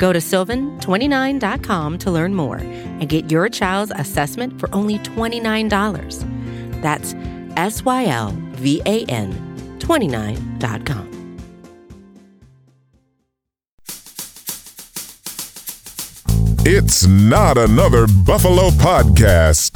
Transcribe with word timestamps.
Go 0.00 0.14
to 0.14 0.18
sylvan29.com 0.18 1.98
to 1.98 2.10
learn 2.10 2.34
more 2.34 2.56
and 2.56 3.06
get 3.06 3.30
your 3.30 3.50
child's 3.50 3.92
assessment 3.94 4.58
for 4.58 4.74
only 4.74 4.98
$29. 5.00 6.80
That's 6.80 7.14
S 7.58 7.84
Y 7.84 8.06
L 8.06 8.34
V 8.52 8.80
A 8.86 9.04
N 9.04 9.78
29.com. 9.78 11.36
It's 16.62 17.06
not 17.06 17.58
another 17.58 18.06
Buffalo 18.24 18.70
podcast. 18.70 19.72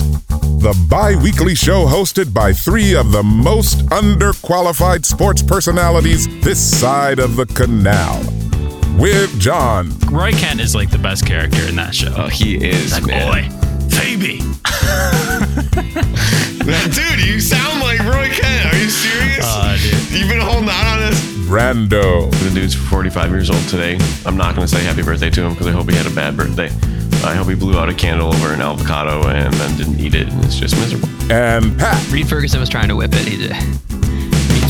The 0.63 0.75
bi 0.89 1.17
weekly 1.23 1.55
show 1.55 1.85
hosted 1.85 2.33
by 2.33 2.55
three 2.55 2.95
of 2.95 3.13
the 3.13 3.23
most 3.23 3.79
underqualified 3.89 5.05
sports 5.05 5.43
personalities 5.43 6.27
this 6.43 6.81
side 6.81 7.19
of 7.19 7.37
the 7.37 7.45
canal. 7.47 8.44
With 8.99 9.39
John. 9.41 9.91
Roy 10.11 10.33
Kent 10.33 10.61
is 10.61 10.75
like 10.75 10.91
the 10.91 10.99
best 10.99 11.27
character 11.27 11.63
in 11.69 11.77
that 11.77 11.95
show. 11.95 12.13
Oh, 12.17 12.29
he 12.29 12.57
is, 12.57 12.93
like, 12.93 13.07
man. 13.07 13.51
boy, 13.51 13.89
Phoebe. 13.91 14.39
Dude, 16.65 17.27
you 17.27 17.41
sound 17.41 17.81
like 17.81 17.99
Roy 18.01 18.29
Kent. 18.31 18.73
Are 18.73 18.79
you 18.79 18.89
serious? 18.89 19.45
Uh, 19.45 19.77
dude. 19.81 20.19
You've 20.19 20.29
been 20.29 20.41
holding 20.41 20.69
out 20.71 20.97
on 20.97 21.03
us. 21.03 21.21
Brando. 21.47 22.31
The 22.31 22.51
dude's 22.55 22.75
45 22.75 23.31
years 23.31 23.51
old 23.51 23.63
today. 23.69 23.99
I'm 24.25 24.37
not 24.37 24.55
going 24.55 24.67
to 24.67 24.75
say 24.75 24.83
happy 24.83 25.03
birthday 25.03 25.29
to 25.31 25.43
him 25.43 25.53
because 25.53 25.67
I 25.67 25.73
hope 25.73 25.91
he 25.91 25.97
had 25.97 26.07
a 26.07 26.15
bad 26.15 26.37
birthday. 26.37 26.71
I 27.23 27.35
hope 27.35 27.49
he 27.49 27.55
blew 27.55 27.79
out 27.79 27.89
a 27.89 27.95
candle 27.95 28.29
over 28.29 28.53
an 28.53 28.61
avocado 28.61 29.27
and 29.29 29.53
then 29.55 29.77
didn't 29.77 29.99
eat 30.01 30.15
it, 30.15 30.29
and 30.29 30.45
it's 30.45 30.57
just 30.57 30.77
miserable. 30.77 31.09
And 31.31 31.79
Pat. 31.79 32.11
Reid 32.11 32.29
Ferguson 32.29 32.61
was 32.61 32.69
trying 32.69 32.89
to 32.89 32.97
whip 32.97 33.13
it. 33.15 33.27
He 33.27 33.37
did. 33.37 33.53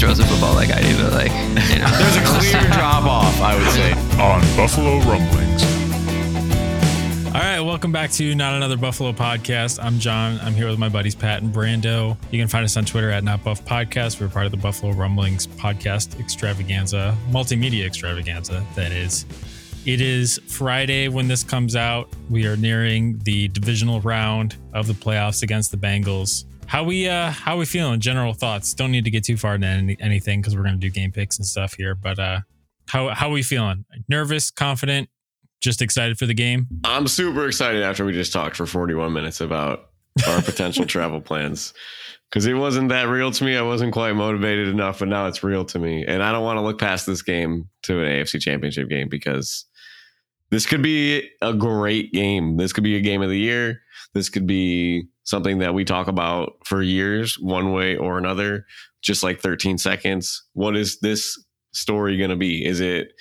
He 0.04 0.08
throws 0.08 0.18
a 0.18 0.26
football 0.26 0.52
like 0.52 0.70
I 0.70 0.82
do, 0.82 1.02
but 1.02 1.14
like 1.14 1.32
you 1.32 1.78
know. 1.78 1.88
There's 1.88 2.16
a 2.16 2.24
clear 2.26 2.60
drop 2.72 3.04
off, 3.04 3.40
I 3.40 3.56
would 3.56 3.72
say. 3.72 3.92
On 4.20 4.38
Buffalo 4.54 4.98
Rumblings. 4.98 5.64
All 7.28 7.40
right, 7.40 7.60
welcome 7.60 7.90
back 7.90 8.10
to 8.12 8.34
Not 8.34 8.52
Another 8.52 8.76
Buffalo 8.76 9.14
Podcast. 9.14 9.82
I'm 9.82 9.98
John. 9.98 10.38
I'm 10.42 10.52
here 10.52 10.68
with 10.68 10.78
my 10.78 10.90
buddies 10.90 11.14
Pat 11.14 11.40
and 11.40 11.54
Brando. 11.54 12.18
You 12.30 12.38
can 12.38 12.48
find 12.48 12.66
us 12.66 12.76
on 12.76 12.84
Twitter 12.84 13.10
at 13.10 13.24
Not 13.24 13.42
Buff 13.42 13.64
Podcast. 13.64 14.20
We're 14.20 14.28
part 14.28 14.44
of 14.44 14.50
the 14.50 14.58
Buffalo 14.58 14.92
Rumblings 14.92 15.46
podcast 15.46 16.20
extravaganza, 16.20 17.16
multimedia 17.30 17.86
extravaganza, 17.86 18.62
that 18.74 18.92
is. 18.92 19.24
It 19.86 20.02
is 20.02 20.38
Friday 20.48 21.08
when 21.08 21.28
this 21.28 21.42
comes 21.42 21.76
out. 21.76 22.10
We 22.28 22.46
are 22.46 22.58
nearing 22.58 23.20
the 23.20 23.48
divisional 23.48 24.02
round 24.02 24.56
of 24.74 24.86
the 24.86 24.92
playoffs 24.92 25.42
against 25.42 25.70
the 25.70 25.78
Bengals. 25.78 26.44
How 26.66 26.84
we 26.84 27.08
uh 27.08 27.30
how 27.30 27.56
we 27.58 27.64
feeling? 27.66 28.00
General 28.00 28.32
thoughts. 28.34 28.74
Don't 28.74 28.90
need 28.90 29.04
to 29.04 29.10
get 29.10 29.24
too 29.24 29.36
far 29.36 29.54
into 29.54 29.66
any, 29.66 29.96
anything 30.00 30.40
because 30.40 30.56
we're 30.56 30.64
gonna 30.64 30.76
do 30.76 30.90
game 30.90 31.12
picks 31.12 31.38
and 31.38 31.46
stuff 31.46 31.74
here. 31.74 31.94
But 31.94 32.18
uh 32.18 32.40
how 32.88 33.08
how 33.10 33.30
we 33.30 33.42
feeling? 33.42 33.84
Nervous, 34.08 34.50
confident, 34.50 35.08
just 35.60 35.82
excited 35.82 36.18
for 36.18 36.26
the 36.26 36.34
game? 36.34 36.66
I'm 36.84 37.08
super 37.08 37.46
excited 37.46 37.82
after 37.82 38.04
we 38.04 38.12
just 38.12 38.32
talked 38.32 38.56
for 38.56 38.66
41 38.66 39.12
minutes 39.12 39.40
about 39.40 39.90
our 40.28 40.42
potential 40.42 40.84
travel 40.86 41.20
plans 41.20 41.74
because 42.30 42.46
it 42.46 42.54
wasn't 42.54 42.88
that 42.90 43.08
real 43.08 43.30
to 43.30 43.44
me. 43.44 43.56
I 43.56 43.62
wasn't 43.62 43.92
quite 43.92 44.12
motivated 44.12 44.68
enough, 44.68 44.98
but 44.98 45.08
now 45.08 45.26
it's 45.26 45.42
real 45.42 45.64
to 45.66 45.78
me. 45.78 46.04
And 46.04 46.22
I 46.22 46.32
don't 46.32 46.44
want 46.44 46.56
to 46.56 46.62
look 46.62 46.78
past 46.78 47.06
this 47.06 47.22
game 47.22 47.68
to 47.82 48.00
an 48.00 48.06
AFC 48.06 48.40
championship 48.40 48.88
game 48.88 49.08
because 49.08 49.66
this 50.50 50.66
could 50.66 50.82
be 50.82 51.30
a 51.40 51.54
great 51.54 52.12
game. 52.12 52.56
This 52.56 52.72
could 52.72 52.84
be 52.84 52.96
a 52.96 53.00
game 53.00 53.22
of 53.22 53.28
the 53.28 53.38
year. 53.38 53.80
This 54.12 54.28
could 54.28 54.46
be 54.46 55.08
something 55.24 55.58
that 55.58 55.74
we 55.74 55.84
talk 55.84 56.06
about 56.06 56.56
for 56.64 56.82
years, 56.82 57.38
one 57.38 57.72
way 57.72 57.96
or 57.96 58.18
another, 58.18 58.66
just 59.02 59.22
like 59.22 59.40
13 59.40 59.78
seconds. 59.78 60.44
What 60.52 60.76
is 60.76 61.00
this 61.00 61.42
story 61.72 62.16
going 62.16 62.30
to 62.30 62.36
be? 62.36 62.64
Is 62.64 62.80
it 62.80 63.12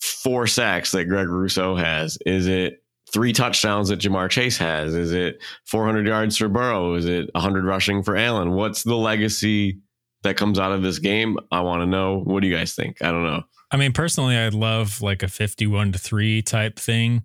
four 0.00 0.46
sacks 0.46 0.92
that 0.92 1.06
Greg 1.06 1.28
Rousseau 1.28 1.76
has? 1.76 2.18
Is 2.26 2.46
it 2.46 2.82
three 3.12 3.32
touchdowns 3.32 3.88
that 3.88 4.00
Ja'Marr 4.00 4.28
Chase 4.28 4.58
has? 4.58 4.94
Is 4.94 5.12
it 5.12 5.42
400 5.66 6.06
yards 6.06 6.36
for 6.36 6.48
Burrow? 6.48 6.94
Is 6.94 7.06
it 7.06 7.30
100 7.32 7.64
rushing 7.64 8.02
for 8.02 8.16
Allen? 8.16 8.52
What's 8.52 8.82
the 8.82 8.96
legacy 8.96 9.80
that 10.22 10.36
comes 10.36 10.58
out 10.58 10.72
of 10.72 10.82
this 10.82 10.98
game? 10.98 11.38
I 11.52 11.60
want 11.60 11.82
to 11.82 11.86
know. 11.86 12.20
What 12.20 12.42
do 12.42 12.48
you 12.48 12.56
guys 12.56 12.74
think? 12.74 13.00
I 13.02 13.10
don't 13.10 13.24
know. 13.24 13.44
I 13.70 13.76
mean, 13.76 13.92
personally, 13.92 14.36
I'd 14.36 14.54
love 14.54 15.00
like 15.00 15.22
a 15.22 15.28
51 15.28 15.92
to 15.92 15.98
3 15.98 16.42
type 16.42 16.78
thing, 16.78 17.22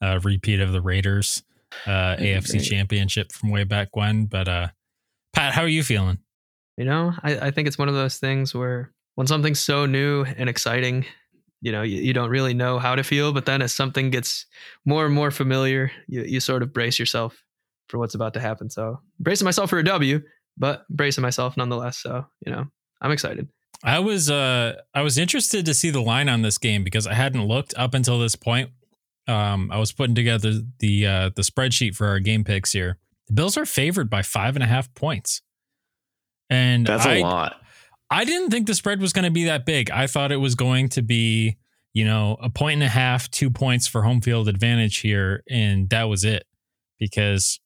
a 0.00 0.20
repeat 0.20 0.60
of 0.60 0.72
the 0.72 0.80
Raiders 0.80 1.42
uh, 1.86 2.16
AFC 2.16 2.52
great. 2.52 2.64
championship 2.64 3.32
from 3.32 3.50
way 3.50 3.64
back 3.64 3.94
when. 3.96 4.26
But 4.26 4.48
uh, 4.48 4.68
Pat, 5.32 5.52
how 5.52 5.62
are 5.62 5.68
you 5.68 5.82
feeling? 5.82 6.18
You 6.76 6.84
know, 6.84 7.12
I, 7.22 7.38
I 7.38 7.50
think 7.50 7.66
it's 7.66 7.78
one 7.78 7.88
of 7.88 7.94
those 7.94 8.18
things 8.18 8.54
where 8.54 8.92
when 9.16 9.26
something's 9.26 9.60
so 9.60 9.84
new 9.84 10.24
and 10.24 10.48
exciting, 10.48 11.04
you 11.60 11.72
know, 11.72 11.82
you, 11.82 12.00
you 12.00 12.12
don't 12.12 12.30
really 12.30 12.54
know 12.54 12.78
how 12.78 12.94
to 12.94 13.02
feel, 13.02 13.32
but 13.32 13.46
then 13.46 13.62
as 13.62 13.72
something 13.72 14.10
gets 14.10 14.46
more 14.84 15.04
and 15.04 15.14
more 15.14 15.30
familiar, 15.30 15.90
you, 16.06 16.22
you 16.22 16.40
sort 16.40 16.62
of 16.62 16.72
brace 16.72 16.98
yourself 16.98 17.42
for 17.88 17.98
what's 17.98 18.14
about 18.14 18.34
to 18.34 18.40
happen. 18.40 18.70
So 18.70 19.00
bracing 19.18 19.44
myself 19.44 19.70
for 19.70 19.78
a 19.78 19.84
W, 19.84 20.22
but 20.56 20.88
bracing 20.88 21.22
myself 21.22 21.56
nonetheless. 21.56 21.98
So, 21.98 22.26
you 22.46 22.52
know, 22.52 22.66
I'm 23.00 23.10
excited. 23.10 23.48
I 23.82 24.00
was 24.00 24.28
uh 24.30 24.74
I 24.92 25.02
was 25.02 25.18
interested 25.18 25.64
to 25.66 25.74
see 25.74 25.90
the 25.90 26.02
line 26.02 26.28
on 26.28 26.42
this 26.42 26.58
game 26.58 26.82
because 26.82 27.06
I 27.06 27.14
hadn't 27.14 27.44
looked 27.44 27.74
up 27.76 27.94
until 27.94 28.18
this 28.18 28.34
point. 28.34 28.70
Um, 29.28 29.70
I 29.70 29.78
was 29.78 29.92
putting 29.92 30.14
together 30.14 30.54
the 30.78 31.06
uh, 31.06 31.30
the 31.36 31.42
spreadsheet 31.42 31.94
for 31.94 32.06
our 32.06 32.18
game 32.18 32.44
picks 32.44 32.72
here. 32.72 32.98
The 33.26 33.34
Bills 33.34 33.56
are 33.58 33.66
favored 33.66 34.08
by 34.08 34.22
five 34.22 34.56
and 34.56 34.62
a 34.62 34.66
half 34.66 34.92
points, 34.94 35.42
and 36.48 36.86
That's 36.86 37.04
a 37.04 37.18
I, 37.18 37.20
lot. 37.20 37.56
I 38.10 38.24
didn't 38.24 38.50
think 38.50 38.66
the 38.66 38.74
spread 38.74 39.00
was 39.00 39.12
going 39.12 39.26
to 39.26 39.30
be 39.30 39.44
that 39.44 39.66
big. 39.66 39.90
I 39.90 40.06
thought 40.06 40.32
it 40.32 40.36
was 40.36 40.54
going 40.54 40.88
to 40.90 41.02
be, 41.02 41.58
you 41.92 42.06
know, 42.06 42.38
a 42.40 42.48
point 42.48 42.74
and 42.74 42.82
a 42.84 42.88
half, 42.88 43.30
two 43.30 43.50
points 43.50 43.86
for 43.86 44.02
home 44.02 44.22
field 44.22 44.48
advantage 44.48 44.98
here, 45.00 45.42
and 45.50 45.90
that 45.90 46.04
was 46.04 46.24
it. 46.24 46.44
Because 46.98 47.60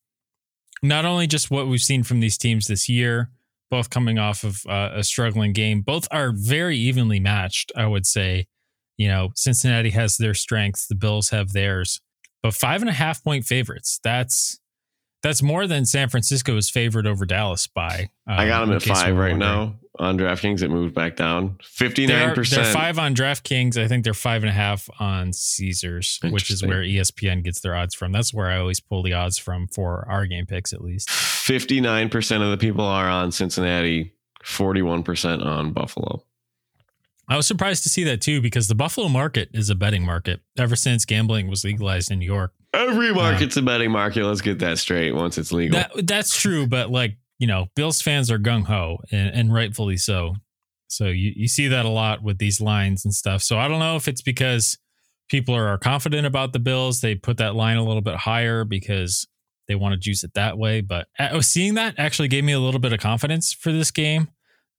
not 0.82 1.04
only 1.04 1.26
just 1.28 1.50
what 1.50 1.68
we've 1.68 1.80
seen 1.80 2.02
from 2.02 2.20
these 2.20 2.36
teams 2.36 2.66
this 2.66 2.88
year, 2.88 3.30
both 3.70 3.88
coming 3.88 4.18
off 4.18 4.42
of 4.42 4.66
uh, 4.68 4.90
a 4.94 5.04
struggling 5.04 5.52
game, 5.52 5.80
both 5.80 6.08
are 6.10 6.32
very 6.32 6.76
evenly 6.76 7.20
matched. 7.20 7.70
I 7.76 7.86
would 7.86 8.04
say, 8.04 8.48
you 8.97 9.08
know, 9.08 9.30
Cincinnati 9.34 9.91
has 9.91 10.16
their 10.16 10.34
strengths, 10.34 10.86
the 10.86 10.94
Bills 10.94 11.30
have 11.30 11.53
theirs, 11.53 12.00
but 12.42 12.54
five 12.54 12.82
and 12.82 12.91
a 12.91 12.94
half 12.94 13.22
point 13.22 13.44
favorites. 13.44 14.00
That's 14.03 14.58
that's 15.22 15.42
more 15.42 15.66
than 15.66 15.86
San 15.86 16.08
Francisco 16.08 16.56
is 16.56 16.69
favored 16.69 17.06
over 17.06 17.25
Dallas 17.25 17.69
by. 17.69 18.10
I 18.26 18.47
got 18.47 18.62
um, 18.62 18.70
them 18.70 18.76
at 18.76 18.82
five 18.82 19.16
right 19.16 19.36
now 19.36 19.76
on 19.98 20.19
DraftKings. 20.19 20.62
It 20.62 20.69
moved 20.69 20.94
back 20.94 21.16
down. 21.16 21.58
59%. 21.62 22.50
they're 22.50 22.64
five 22.64 22.98
on 22.98 23.14
DraftKings. 23.14 23.76
I 23.76 23.86
think 23.86 24.04
they're 24.04 24.14
five 24.14 24.42
and 24.42 24.50
a 24.50 24.54
half 24.54 24.88
on 24.98 25.32
Caesars, 25.32 26.19
which 26.24 26.50
is 26.50 26.64
where 26.64 26.82
ESPN 26.82 27.44
gets 27.44 27.60
their 27.60 27.74
odds 27.74 27.94
from. 27.94 28.12
That's 28.12 28.34
where 28.34 28.48
I 28.48 28.59
always 28.59 28.80
pull 28.80 29.03
the 29.03 29.12
odds 29.12 29.38
from 29.38 29.69
for 29.69 30.06
our 30.09 30.26
game 30.26 30.47
picks, 30.47 30.72
at 30.72 30.82
least. 30.82 31.09
59% 31.09 32.42
of 32.42 32.50
the 32.50 32.56
people 32.56 32.84
are 32.84 33.09
on 33.09 33.30
Cincinnati, 33.30 34.12
41% 34.44 35.44
on 35.44 35.72
Buffalo. 35.72 36.24
I 37.32 37.37
was 37.37 37.47
surprised 37.47 37.82
to 37.84 37.88
see 37.88 38.04
that 38.04 38.20
too, 38.20 38.43
because 38.43 38.69
the 38.69 38.75
Buffalo 38.75 39.09
market 39.09 39.48
is 39.54 39.70
a 39.70 39.75
betting 39.75 40.04
market 40.04 40.41
ever 40.59 40.76
since 40.76 41.06
gambling 41.06 41.48
was 41.48 41.65
legalized 41.65 42.10
in 42.10 42.19
New 42.19 42.26
York. 42.26 42.53
Every 42.75 43.09
um, 43.09 43.16
market's 43.16 43.56
a 43.56 43.62
betting 43.62 43.91
market. 43.91 44.26
Let's 44.26 44.43
get 44.43 44.59
that 44.59 44.78
straight 44.78 45.15
once 45.15 45.39
it's 45.39 45.51
legal. 45.51 45.78
That 45.78 46.06
that's 46.06 46.39
true, 46.39 46.66
but 46.66 46.91
like 46.91 47.16
you 47.39 47.47
know, 47.47 47.68
Bills 47.74 48.03
fans 48.03 48.30
are 48.30 48.39
gung 48.39 48.65
ho, 48.65 48.98
and, 49.10 49.34
and 49.34 49.54
rightfully 49.54 49.97
so. 49.97 50.34
So 50.89 51.06
you 51.06 51.33
you 51.34 51.48
see 51.48 51.68
that 51.68 51.86
a 51.86 51.89
lot 51.89 52.22
with 52.22 52.36
these 52.36 52.60
lines 52.60 53.06
and 53.06 53.15
stuff. 53.15 53.42
So 53.42 53.59
I 53.59 53.66
don't 53.66 53.80
know 53.80 53.97
if 53.97 54.09
it's 54.09 54.21
because 54.21 54.77
people 55.30 55.54
are 55.54 55.78
confident 55.78 56.27
about 56.27 56.53
the 56.53 56.59
Bills, 56.59 57.01
they 57.01 57.15
put 57.15 57.39
that 57.39 57.54
line 57.54 57.78
a 57.78 57.83
little 57.83 58.03
bit 58.03 58.16
higher 58.16 58.65
because 58.66 59.27
they 59.68 59.74
want 59.74 59.95
to 59.95 59.98
juice 59.98 60.22
it 60.22 60.34
that 60.34 60.59
way. 60.59 60.83
But 60.83 61.09
I 61.18 61.41
seeing 61.41 61.77
that 61.77 61.95
actually 61.97 62.28
gave 62.28 62.45
me 62.45 62.53
a 62.53 62.60
little 62.60 62.78
bit 62.78 62.92
of 62.92 63.01
confidence 63.01 63.54
for 63.54 63.72
this 63.72 63.91
game. 63.91 64.28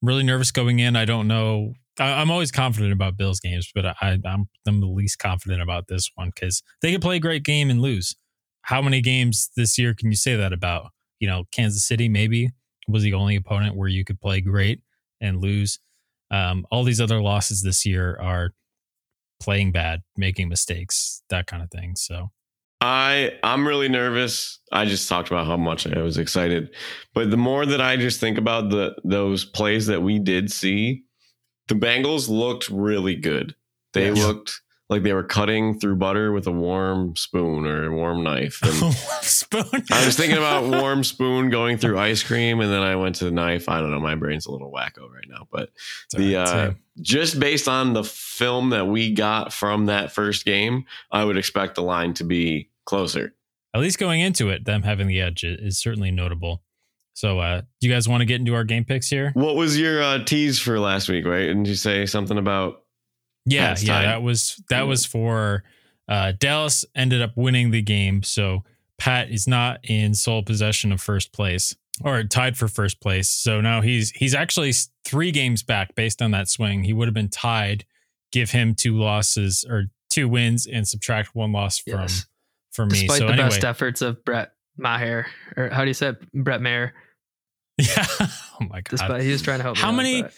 I'm 0.04 0.08
really 0.08 0.22
nervous 0.22 0.52
going 0.52 0.78
in. 0.78 0.96
I 0.96 1.06
don't 1.06 1.28
know. 1.28 1.74
I, 2.00 2.14
I'm 2.14 2.32
always 2.32 2.52
confident 2.52 2.94
about 2.94 3.18
Bills 3.18 3.40
games, 3.40 3.72
but 3.74 3.86
I, 3.86 4.20
I'm 4.26 4.50
I'm 4.68 4.80
the 4.80 4.88
least 4.88 5.20
confident 5.20 5.62
about 5.62 5.88
this 5.88 6.10
one 6.16 6.32
because 6.34 6.64
they 6.82 6.92
could 6.92 7.02
play 7.02 7.18
a 7.18 7.20
great 7.20 7.44
game 7.44 7.70
and 7.70 7.82
lose. 7.82 8.16
How 8.64 8.82
many 8.82 9.02
games 9.02 9.50
this 9.56 9.78
year 9.78 9.94
can 9.94 10.10
you 10.10 10.16
say 10.16 10.36
that 10.36 10.54
about? 10.54 10.92
You 11.20 11.28
know, 11.28 11.44
Kansas 11.52 11.86
City 11.86 12.10
maybe 12.10 12.52
was 12.88 13.04
the 13.04 13.14
only 13.14 13.36
opponent 13.36 13.76
where 13.76 13.88
you 13.88 14.04
could 14.04 14.20
play 14.20 14.42
great 14.42 14.82
and 15.22 15.42
lose. 15.42 15.80
Um, 16.32 16.66
all 16.72 16.84
these 16.84 17.02
other 17.02 17.22
losses 17.22 17.62
this 17.62 17.86
year 17.86 18.18
are 18.22 18.52
playing 19.42 19.72
bad, 19.72 20.02
making 20.18 20.50
mistakes, 20.50 21.22
that 21.30 21.48
kind 21.48 21.62
of 21.62 21.70
thing. 21.70 21.96
So 21.96 22.32
I 22.82 23.32
I'm 23.44 23.68
really 23.68 23.88
nervous. 23.88 24.60
I 24.72 24.86
just 24.86 25.08
talked 25.08 25.30
about 25.30 25.46
how 25.46 25.58
much 25.58 25.88
I 25.88 26.02
was 26.02 26.18
excited, 26.18 26.74
but 27.14 27.32
the 27.32 27.38
more 27.38 27.66
that 27.66 27.80
I 27.80 27.96
just 27.98 28.20
think 28.20 28.38
about 28.38 28.70
the 28.70 28.96
those 29.04 29.46
plays 29.46 29.88
that 29.88 30.02
we 30.02 30.20
did 30.20 30.52
see, 30.52 31.04
the 31.68 31.76
Bengals 31.76 32.30
looked 32.30 32.70
really 32.70 33.16
good. 33.16 33.56
They 33.94 34.08
Yes. 34.10 34.18
looked 34.18 34.62
like 34.90 35.04
they 35.04 35.14
were 35.14 35.24
cutting 35.24 35.80
through 35.80 35.96
butter 35.96 36.32
with 36.32 36.46
a 36.46 36.52
warm 36.52 37.16
spoon 37.16 37.66
or 37.66 37.86
a 37.86 37.96
warm 37.96 38.24
knife. 38.24 38.60
And 38.64 38.94
Spoon. 39.24 39.64
I 39.92 40.06
was 40.06 40.18
thinking 40.18 40.38
about 40.38 40.66
warm 40.66 41.04
spoon 41.04 41.50
going 41.50 41.78
through 41.78 41.98
ice 41.98 42.22
cream, 42.22 42.60
and 42.60 42.72
then 42.72 42.82
I 42.82 42.96
went 42.98 43.16
to 43.16 43.26
the 43.26 43.32
knife. 43.32 43.70
I 43.70 43.80
don't 43.80 43.92
know. 43.92 44.00
My 44.00 44.16
brain's 44.16 44.46
a 44.46 44.52
little 44.52 44.72
wacko 44.72 45.10
right 45.10 45.28
now, 45.30 45.48
but 45.52 45.70
It's 46.06 46.16
the 46.16 46.36
right, 46.36 46.48
uh, 46.48 46.72
just 47.02 47.40
based 47.40 47.68
on 47.68 47.94
the 47.94 48.04
film 48.04 48.72
that 48.72 48.88
we 48.88 49.12
got 49.14 49.54
from 49.54 49.86
that 49.86 50.12
first 50.12 50.44
game, 50.46 50.86
I 51.12 51.24
would 51.24 51.38
expect 51.38 51.76
the 51.76 51.84
line 51.84 52.14
to 52.16 52.24
be 52.24 52.70
closer. 52.86 53.34
at 53.74 53.82
least 53.82 53.98
going 53.98 54.20
into 54.22 54.50
it, 54.50 54.66
them 54.66 54.84
having 54.84 55.08
the 55.08 55.22
edge 55.22 55.44
is 55.44 55.80
certainly 55.80 56.12
notable. 56.12 56.63
So, 57.14 57.40
uh, 57.40 57.62
do 57.80 57.88
you 57.88 57.94
guys 57.94 58.08
want 58.08 58.22
to 58.22 58.26
get 58.26 58.40
into 58.40 58.54
our 58.56 58.64
game 58.64 58.86
picks 58.86 59.10
here? 59.10 59.32
What 59.36 59.56
was 59.56 59.80
your 59.80 60.02
uh, 60.02 60.24
tease 60.24 60.60
for 60.60 60.80
last 60.80 61.10
week? 61.10 61.26
Right? 61.26 61.46
Didn't 61.46 61.66
you 61.66 61.76
say 61.76 62.06
something 62.06 62.38
about? 62.38 62.84
Yeah, 63.46 63.68
Pat's 63.70 63.84
yeah, 63.84 63.94
tied. 63.94 64.06
that 64.06 64.24
was 64.24 64.62
that 64.70 64.88
was 64.88 65.06
for 65.06 65.64
uh, 66.08 66.34
Dallas 66.40 66.86
ended 66.96 67.22
up 67.22 67.32
winning 67.36 67.72
the 67.72 67.82
game, 67.82 68.24
so 68.24 68.64
Pat 68.98 69.30
is 69.30 69.48
not 69.48 69.80
in 69.84 70.14
sole 70.14 70.44
possession 70.44 70.92
of 70.92 71.02
first 71.02 71.34
place 71.34 71.76
or 72.04 72.24
tied 72.24 72.58
for 72.58 72.68
first 72.68 73.00
place. 73.02 73.30
So 73.30 73.62
now 73.62 73.82
he's 73.82 74.10
he's 74.12 74.34
actually 74.34 74.72
three 75.06 75.32
games 75.32 75.62
back 75.62 75.94
based 75.96 76.22
on 76.22 76.32
that 76.32 76.48
swing. 76.48 76.84
He 76.84 76.94
would 76.94 77.08
have 77.08 77.14
been 77.14 77.30
tied. 77.30 77.86
Give 78.32 78.50
him 78.50 78.74
two 78.74 78.98
losses 78.98 79.64
or 79.70 79.92
two 80.10 80.28
wins 80.28 80.66
and 80.66 80.88
subtract 80.88 81.36
one 81.36 81.52
loss 81.52 81.78
from 81.80 82.00
Yes. 82.02 82.26
from 82.72 82.88
me. 82.90 83.02
Despite 83.02 83.20
so 83.20 83.28
the 83.28 83.34
anyway, 83.34 83.50
best 83.50 83.64
efforts 83.66 84.02
of 84.02 84.24
Brett 84.26 84.53
Maher, 84.78 85.26
or 85.58 85.70
how 85.70 85.82
do 85.84 85.88
you 85.90 85.94
say 85.94 86.10
it? 86.10 86.32
Brett 86.34 86.62
Maher? 86.62 86.94
yeah. 87.78 88.06
oh 88.22 88.28
my 88.62 88.82
god. 88.82 88.90
Despite 88.90 89.22
he 89.24 89.32
was 89.32 89.42
trying 89.42 89.60
to 89.60 89.64
help. 89.64 89.78
How 89.78 89.90
out, 89.90 89.96
many- 89.96 90.22
but- 90.24 90.34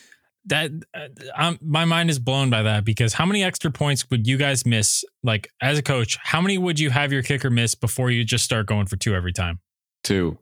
that 0.48 0.70
uh, 0.94 1.08
um, 1.36 1.58
my 1.60 1.86
mind 1.86 2.12
is 2.12 2.20
blown 2.20 2.52
by 2.52 2.62
that 2.62 2.86
because 2.86 3.14
how 3.14 3.26
many 3.26 3.44
extra 3.44 3.72
points 3.72 4.08
would 4.12 4.28
you 4.28 4.38
guys 4.38 4.64
miss 4.64 5.04
like 5.24 5.50
as 5.60 5.80
a 5.80 5.82
coach 5.82 6.20
how 6.22 6.40
many 6.40 6.56
would 6.60 6.80
you 6.80 6.92
have 6.92 7.12
your 7.12 7.24
kicker 7.24 7.50
miss 7.50 7.74
before 7.74 8.12
you 8.12 8.24
just 8.24 8.46
start 8.46 8.68
going 8.68 8.86
for 8.86 8.96
two 8.96 9.16
every 9.16 9.34
time 9.34 9.60
two? 10.04 10.38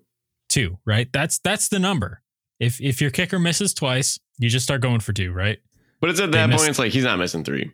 two 0.49 0.77
right 0.85 1.07
that's 1.13 1.39
that's 1.39 1.69
the 1.69 1.79
number 1.79 2.21
if 2.59 2.81
if 2.81 2.99
your 2.99 3.11
kicker 3.11 3.39
misses 3.39 3.73
twice 3.73 4.19
you 4.39 4.49
just 4.49 4.65
start 4.65 4.81
going 4.81 4.99
for 4.99 5.13
two 5.13 5.31
right 5.31 5.59
But 6.01 6.09
it's 6.09 6.19
at 6.19 6.33
They 6.33 6.37
that 6.39 6.49
missed- 6.49 6.59
point. 6.63 6.69
It's 6.71 6.79
like 6.79 6.91
he's 6.91 7.05
not 7.05 7.17
missing 7.17 7.45
three, 7.45 7.71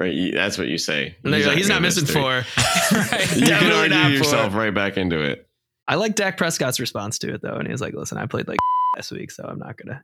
right? 0.00 0.12
You- 0.12 0.32
That's 0.32 0.58
what 0.58 0.66
you 0.68 0.78
say. 0.78 1.16
And 1.22 1.32
they're 1.32 1.46
like, 1.46 1.56
he's 1.58 1.68
not 1.68 1.82
missing 1.82 2.06
three. 2.06 2.20
four. 2.20 2.42
Right. 2.92 3.20
You 3.36 3.42
can 3.42 3.46
Definitely 3.46 3.78
argue 3.78 3.94
not 3.96 4.10
yourself 4.12 4.52
four. 4.52 4.60
right 4.62 4.74
back 4.74 4.96
into 4.96 5.20
it. 5.20 5.46
I 5.86 5.94
like 5.96 6.14
Dak 6.16 6.36
Prescott's 6.36 6.80
response 6.80 7.18
to 7.20 7.34
it 7.34 7.42
though, 7.42 7.54
and 7.54 7.66
he 7.66 7.72
was 7.72 7.80
like, 7.80 7.94
"Listen, 7.94 8.18
I 8.18 8.26
played 8.26 8.48
like 8.48 8.58
last 8.96 9.12
week, 9.12 9.30
so 9.30 9.44
I'm 9.44 9.58
not 9.58 9.76
gonna 9.76 10.02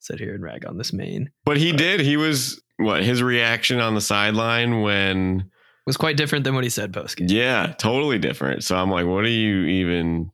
sit 0.00 0.18
here 0.18 0.34
and 0.34 0.42
rag 0.42 0.64
on 0.66 0.78
this 0.78 0.92
main." 0.92 1.30
But 1.44 1.56
he 1.58 1.72
did. 1.72 2.00
He 2.00 2.16
was 2.16 2.60
what 2.76 3.04
his 3.04 3.22
reaction 3.22 3.78
on 3.80 3.94
the 3.94 4.00
sideline 4.00 4.80
when 4.82 5.50
was 5.86 5.96
quite 5.96 6.16
different 6.16 6.44
than 6.44 6.54
what 6.54 6.64
he 6.64 6.70
said 6.70 6.92
post 6.92 7.16
game. 7.16 7.28
yeah, 7.30 7.74
totally 7.78 8.18
different. 8.18 8.64
So 8.64 8.74
I'm 8.76 8.90
like, 8.90 9.06
what 9.06 9.24
are 9.24 9.28
you 9.28 9.64
even 9.64 10.30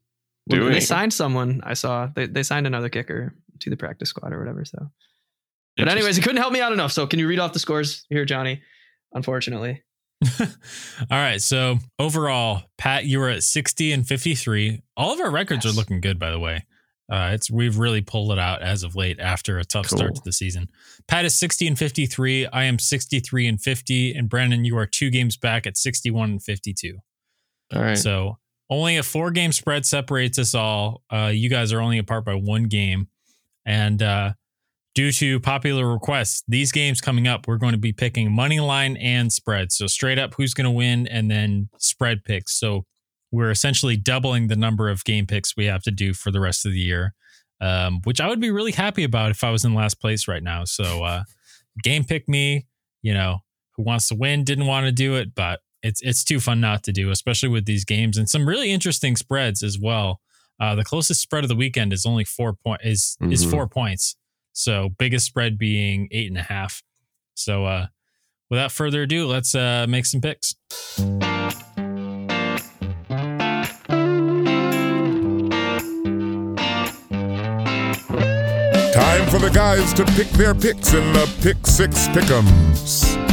doing? 0.48 0.72
They 0.72 0.80
signed 0.80 1.12
someone. 1.12 1.60
I 1.64 1.74
saw 1.74 2.08
they 2.14 2.26
they 2.26 2.42
signed 2.42 2.66
another 2.66 2.88
kicker 2.88 3.34
to 3.60 3.70
the 3.70 3.76
practice 3.76 4.08
squad 4.10 4.32
or 4.32 4.38
whatever. 4.38 4.64
So, 4.64 4.90
but 5.76 5.88
anyways, 5.88 6.16
he 6.16 6.22
couldn't 6.22 6.38
help 6.40 6.52
me 6.52 6.60
out 6.60 6.72
enough. 6.72 6.92
So, 6.92 7.06
can 7.06 7.18
you 7.18 7.26
read 7.28 7.38
off 7.38 7.52
the 7.52 7.58
scores 7.58 8.04
here, 8.10 8.24
Johnny? 8.24 8.60
Unfortunately, 9.12 9.82
all 10.40 10.46
right 11.10 11.40
so 11.40 11.78
overall 11.98 12.62
pat 12.76 13.06
you 13.06 13.18
were 13.18 13.30
at 13.30 13.42
60 13.42 13.92
and 13.92 14.06
53 14.06 14.82
all 14.94 15.14
of 15.14 15.20
our 15.20 15.30
records 15.30 15.64
Yes. 15.64 15.72
are 15.72 15.76
looking 15.76 16.02
good 16.02 16.18
by 16.18 16.30
the 16.30 16.38
way 16.38 16.66
uh, 17.10 17.30
it's 17.32 17.50
we've 17.50 17.78
really 17.78 18.02
pulled 18.02 18.30
it 18.30 18.38
out 18.38 18.60
as 18.62 18.82
of 18.82 18.94
late 18.94 19.18
after 19.18 19.58
a 19.58 19.64
tough 19.64 19.86
start 19.86 20.14
to 20.14 20.20
the 20.24 20.30
season. 20.30 20.68
Pat 21.08 21.24
is 21.24 21.36
60 21.40 21.66
and 21.66 21.76
53. 21.76 22.46
I 22.46 22.62
am 22.64 22.78
63 22.78 23.48
and 23.48 23.60
50. 23.60 24.14
And 24.14 24.28
Brandon, 24.28 24.64
you 24.64 24.78
are 24.78 24.86
two 24.86 25.10
games 25.10 25.36
back 25.36 25.66
at 25.66 25.76
61 25.76 26.30
and 26.30 26.40
52. 26.40 26.98
All 27.74 27.82
right. 27.82 27.98
So 27.98 28.38
only 28.70 28.96
a 28.96 29.02
four 29.02 29.32
game 29.32 29.50
spread 29.50 29.84
separates 29.86 30.38
us 30.38 30.54
all. 30.54 31.02
Uh, 31.12 31.32
you 31.34 31.48
guys 31.50 31.72
are 31.72 31.80
only 31.80 31.98
apart 31.98 32.24
by 32.24 32.34
one 32.34 32.68
game. 32.68 33.08
And 33.66 34.00
uh, 34.00 34.34
due 35.00 35.10
to 35.10 35.40
popular 35.40 35.90
requests, 35.90 36.42
these 36.46 36.70
games 36.70 37.00
coming 37.00 37.26
up, 37.26 37.48
we're 37.48 37.56
going 37.56 37.72
to 37.72 37.78
be 37.78 37.90
picking 37.90 38.30
money 38.30 38.60
line 38.60 38.98
and 38.98 39.32
spread. 39.32 39.72
So 39.72 39.86
straight 39.86 40.18
up, 40.18 40.34
who's 40.36 40.52
going 40.52 40.66
to 40.66 40.70
win, 40.70 41.06
and 41.06 41.30
then 41.30 41.70
spread 41.78 42.22
picks. 42.22 42.52
So 42.60 42.84
we're 43.32 43.50
essentially 43.50 43.96
doubling 43.96 44.48
the 44.48 44.56
number 44.56 44.90
of 44.90 45.02
game 45.04 45.26
picks 45.26 45.56
we 45.56 45.64
have 45.64 45.82
to 45.84 45.90
do 45.90 46.12
for 46.12 46.30
the 46.30 46.38
rest 46.38 46.66
of 46.66 46.72
the 46.72 46.80
year, 46.80 47.14
um, 47.62 48.02
which 48.04 48.20
I 48.20 48.28
would 48.28 48.40
be 48.42 48.50
really 48.50 48.72
happy 48.72 49.02
about 49.02 49.30
if 49.30 49.42
I 49.42 49.48
was 49.48 49.64
in 49.64 49.72
last 49.72 50.02
place 50.02 50.28
right 50.28 50.42
now. 50.42 50.64
So 50.66 51.02
uh, 51.02 51.22
game 51.82 52.04
pick 52.04 52.28
me, 52.28 52.66
you 53.00 53.14
know, 53.14 53.38
who 53.76 53.84
wants 53.84 54.06
to 54.08 54.14
win 54.14 54.44
didn't 54.44 54.66
want 54.66 54.84
to 54.84 54.92
do 54.92 55.14
it, 55.16 55.34
but 55.34 55.60
it's 55.82 56.02
it's 56.02 56.24
too 56.24 56.40
fun 56.40 56.60
not 56.60 56.82
to 56.82 56.92
do, 56.92 57.10
especially 57.10 57.48
with 57.48 57.64
these 57.64 57.86
games 57.86 58.18
and 58.18 58.28
some 58.28 58.46
really 58.46 58.70
interesting 58.70 59.16
spreads 59.16 59.62
as 59.62 59.78
well. 59.78 60.20
Uh, 60.60 60.74
the 60.74 60.84
closest 60.84 61.22
spread 61.22 61.42
of 61.42 61.48
the 61.48 61.56
weekend 61.56 61.90
is 61.94 62.04
only 62.04 62.24
four 62.24 62.52
point 62.52 62.82
is 62.84 63.16
is 63.30 63.46
Mhm. 63.46 63.50
four 63.50 63.66
points. 63.66 64.14
So 64.60 64.90
biggest 64.98 65.24
spread 65.24 65.56
being 65.56 66.08
eight 66.10 66.28
and 66.28 66.36
a 66.36 66.42
half. 66.42 66.82
So 67.32 67.64
uh, 67.64 67.86
without 68.50 68.70
further 68.70 69.04
ado, 69.04 69.26
let's 69.26 69.54
uh, 69.54 69.86
make 69.88 70.04
some 70.04 70.20
picks. 70.20 70.54
Time 70.98 71.16
for 79.30 79.38
the 79.38 79.50
guys 79.54 79.94
to 79.94 80.04
pick 80.04 80.28
their 80.32 80.54
picks 80.54 80.92
in 80.92 81.10
the 81.14 81.34
Pick 81.40 81.66
Six 81.66 82.08
Pick'ems. 82.08 83.29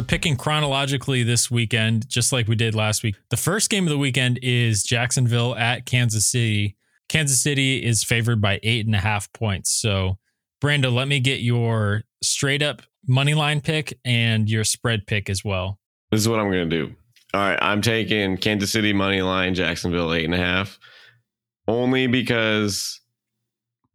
We're 0.00 0.06
picking 0.06 0.38
chronologically 0.38 1.24
this 1.24 1.50
weekend, 1.50 2.08
just 2.08 2.32
like 2.32 2.48
we 2.48 2.56
did 2.56 2.74
last 2.74 3.02
week. 3.02 3.16
The 3.28 3.36
first 3.36 3.68
game 3.68 3.84
of 3.84 3.90
the 3.90 3.98
weekend 3.98 4.38
is 4.40 4.82
Jacksonville 4.82 5.54
at 5.56 5.84
Kansas 5.84 6.24
City. 6.24 6.78
Kansas 7.10 7.42
City 7.42 7.84
is 7.84 8.02
favored 8.02 8.40
by 8.40 8.60
eight 8.62 8.86
and 8.86 8.94
a 8.94 8.98
half 8.98 9.30
points. 9.34 9.70
So, 9.70 10.16
Brando, 10.64 10.90
let 10.90 11.06
me 11.06 11.20
get 11.20 11.40
your 11.40 12.04
straight 12.22 12.62
up 12.62 12.80
money 13.06 13.34
line 13.34 13.60
pick 13.60 13.98
and 14.02 14.48
your 14.48 14.64
spread 14.64 15.06
pick 15.06 15.28
as 15.28 15.44
well. 15.44 15.78
This 16.10 16.22
is 16.22 16.30
what 16.30 16.40
I'm 16.40 16.50
going 16.50 16.70
to 16.70 16.86
do. 16.86 16.94
All 17.34 17.42
right, 17.42 17.58
I'm 17.60 17.82
taking 17.82 18.38
Kansas 18.38 18.72
City 18.72 18.94
money 18.94 19.20
line, 19.20 19.54
Jacksonville 19.54 20.14
eight 20.14 20.24
and 20.24 20.32
a 20.34 20.38
half, 20.38 20.78
only 21.68 22.06
because 22.06 23.02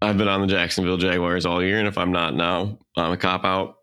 I've 0.03 0.19
been 0.19 0.27
on 0.27 0.41
the 0.41 0.47
Jacksonville 0.47 0.97
Jaguars 0.97 1.47
all 1.47 1.63
year, 1.63 1.79
and 1.79 1.87
if 1.87 1.97
I'm 1.97 2.11
not 2.11 2.35
now, 2.35 2.77
I'm 2.95 3.11
a 3.11 3.17
cop 3.17 3.43
out. 3.43 3.77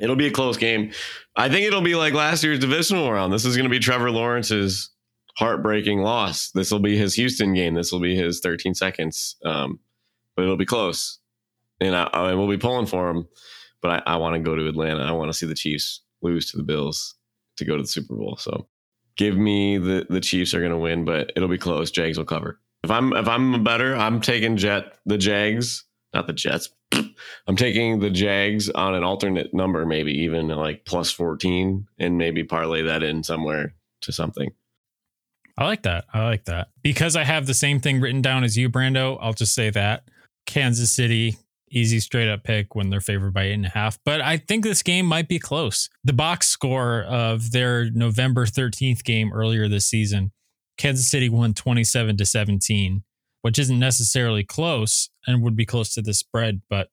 It'll 0.00 0.16
be 0.16 0.26
a 0.26 0.32
close 0.32 0.56
game. 0.56 0.92
I 1.34 1.48
think 1.48 1.66
it'll 1.66 1.80
be 1.80 1.94
like 1.94 2.12
last 2.12 2.44
year's 2.44 2.58
divisional 2.58 3.10
round. 3.10 3.32
This 3.32 3.44
is 3.44 3.56
going 3.56 3.64
to 3.64 3.70
be 3.70 3.78
Trevor 3.78 4.10
Lawrence's 4.10 4.90
heartbreaking 5.36 6.00
loss. 6.00 6.50
This 6.50 6.70
will 6.70 6.80
be 6.80 6.96
his 6.96 7.14
Houston 7.14 7.54
game. 7.54 7.74
This 7.74 7.92
will 7.92 8.00
be 8.00 8.16
his 8.16 8.40
13 8.40 8.74
seconds, 8.74 9.36
um, 9.44 9.78
but 10.34 10.42
it'll 10.42 10.56
be 10.56 10.66
close, 10.66 11.18
and 11.80 11.94
I, 11.94 12.04
I 12.04 12.34
will 12.34 12.48
be 12.48 12.58
pulling 12.58 12.86
for 12.86 13.08
him. 13.10 13.28
But 13.82 14.02
I, 14.06 14.14
I 14.14 14.16
want 14.16 14.34
to 14.34 14.40
go 14.40 14.56
to 14.56 14.66
Atlanta. 14.66 15.02
I 15.02 15.12
want 15.12 15.30
to 15.30 15.36
see 15.36 15.46
the 15.46 15.54
Chiefs 15.54 16.02
lose 16.22 16.50
to 16.50 16.56
the 16.56 16.62
Bills 16.62 17.14
to 17.56 17.64
go 17.64 17.76
to 17.76 17.82
the 17.82 17.88
Super 17.88 18.14
Bowl. 18.14 18.36
So 18.36 18.66
give 19.16 19.36
me 19.36 19.78
the 19.78 20.06
the 20.08 20.20
Chiefs 20.20 20.54
are 20.54 20.60
going 20.60 20.72
to 20.72 20.78
win, 20.78 21.04
but 21.04 21.32
it'll 21.36 21.48
be 21.48 21.58
close. 21.58 21.90
Jags 21.90 22.18
will 22.18 22.24
cover. 22.24 22.58
If 22.82 22.90
I'm 22.90 23.12
if 23.12 23.28
I'm 23.28 23.64
better, 23.64 23.94
I'm 23.96 24.20
taking 24.20 24.56
Jet 24.56 24.94
the 25.06 25.18
Jags, 25.18 25.84
not 26.14 26.26
the 26.26 26.32
Jets. 26.32 26.70
I'm 27.46 27.56
taking 27.56 28.00
the 28.00 28.10
Jags 28.10 28.68
on 28.70 28.94
an 28.94 29.04
alternate 29.04 29.54
number, 29.54 29.86
maybe 29.86 30.12
even 30.12 30.48
like 30.48 30.84
plus 30.84 31.10
14, 31.10 31.86
and 31.98 32.18
maybe 32.18 32.44
parlay 32.44 32.82
that 32.82 33.02
in 33.02 33.22
somewhere 33.22 33.74
to 34.02 34.12
something. 34.12 34.52
I 35.58 35.64
like 35.64 35.82
that. 35.82 36.04
I 36.12 36.24
like 36.24 36.44
that. 36.44 36.68
Because 36.82 37.16
I 37.16 37.24
have 37.24 37.46
the 37.46 37.54
same 37.54 37.80
thing 37.80 38.00
written 38.00 38.20
down 38.20 38.44
as 38.44 38.56
you, 38.56 38.68
Brando, 38.68 39.16
I'll 39.20 39.32
just 39.32 39.54
say 39.54 39.70
that. 39.70 40.04
Kansas 40.44 40.92
City, 40.92 41.36
easy 41.70 41.98
straight 41.98 42.28
up 42.28 42.44
pick 42.44 42.74
when 42.74 42.90
they're 42.90 43.00
favored 43.00 43.32
by 43.32 43.44
eight 43.44 43.54
and 43.54 43.66
a 43.66 43.70
half. 43.70 43.98
But 44.04 44.20
I 44.20 44.36
think 44.36 44.64
this 44.64 44.82
game 44.82 45.06
might 45.06 45.28
be 45.28 45.38
close. 45.38 45.88
The 46.04 46.12
box 46.12 46.48
score 46.48 47.02
of 47.04 47.52
their 47.52 47.90
November 47.90 48.46
13th 48.46 49.02
game 49.04 49.32
earlier 49.32 49.68
this 49.68 49.86
season, 49.86 50.32
Kansas 50.76 51.08
City 51.08 51.28
won 51.28 51.54
27 51.54 52.16
to 52.18 52.26
17, 52.26 53.02
which 53.46 53.60
isn't 53.60 53.78
necessarily 53.78 54.42
close 54.42 55.08
and 55.28 55.40
would 55.40 55.54
be 55.54 55.64
close 55.64 55.90
to 55.90 56.02
the 56.02 56.12
spread. 56.12 56.60
But, 56.68 56.88